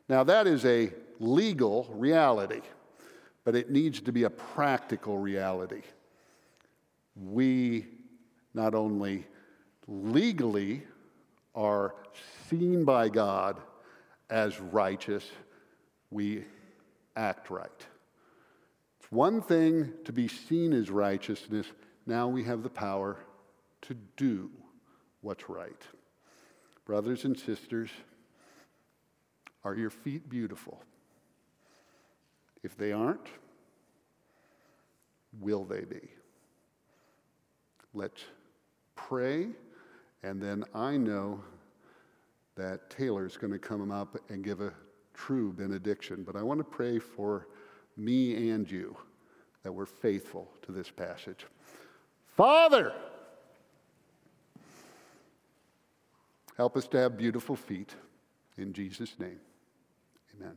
Now, 0.08 0.22
that 0.24 0.46
is 0.46 0.66
a 0.66 0.92
legal 1.18 1.88
reality, 1.90 2.60
but 3.44 3.56
it 3.56 3.70
needs 3.70 4.02
to 4.02 4.12
be 4.12 4.24
a 4.24 4.30
practical 4.30 5.16
reality. 5.16 5.82
We 7.16 7.86
not 8.52 8.74
only 8.74 9.26
legally 9.86 10.82
are 11.54 11.94
seen 12.48 12.84
by 12.84 13.08
God 13.08 13.60
as 14.30 14.60
righteous, 14.60 15.24
we 16.10 16.44
act 17.16 17.50
right. 17.50 17.86
It's 19.00 19.10
one 19.10 19.40
thing 19.42 19.92
to 20.04 20.12
be 20.12 20.28
seen 20.28 20.72
as 20.72 20.90
righteousness, 20.90 21.66
now 22.06 22.28
we 22.28 22.44
have 22.44 22.62
the 22.62 22.70
power 22.70 23.16
to 23.82 23.94
do 24.16 24.50
what's 25.20 25.48
right. 25.48 25.82
Brothers 26.84 27.24
and 27.24 27.38
sisters, 27.38 27.90
are 29.64 29.74
your 29.74 29.90
feet 29.90 30.28
beautiful? 30.28 30.82
If 32.62 32.76
they 32.76 32.92
aren't, 32.92 33.28
will 35.38 35.64
they 35.64 35.82
be? 35.82 36.08
Let's 37.94 38.22
pray, 38.94 39.48
and 40.22 40.40
then 40.40 40.64
I 40.74 40.96
know 40.96 41.42
that 42.58 42.90
Taylor's 42.90 43.36
going 43.36 43.52
to 43.52 43.58
come 43.58 43.90
up 43.90 44.18
and 44.28 44.44
give 44.44 44.60
a 44.60 44.72
true 45.14 45.52
benediction. 45.52 46.24
But 46.24 46.36
I 46.36 46.42
want 46.42 46.58
to 46.58 46.64
pray 46.64 46.98
for 46.98 47.46
me 47.96 48.50
and 48.50 48.70
you 48.70 48.96
that 49.62 49.72
we're 49.72 49.86
faithful 49.86 50.50
to 50.62 50.72
this 50.72 50.90
passage. 50.90 51.46
Father, 52.36 52.92
help 56.56 56.76
us 56.76 56.86
to 56.88 56.98
have 56.98 57.16
beautiful 57.16 57.56
feet. 57.56 57.94
In 58.56 58.72
Jesus' 58.72 59.14
name, 59.18 59.40
amen. 60.36 60.54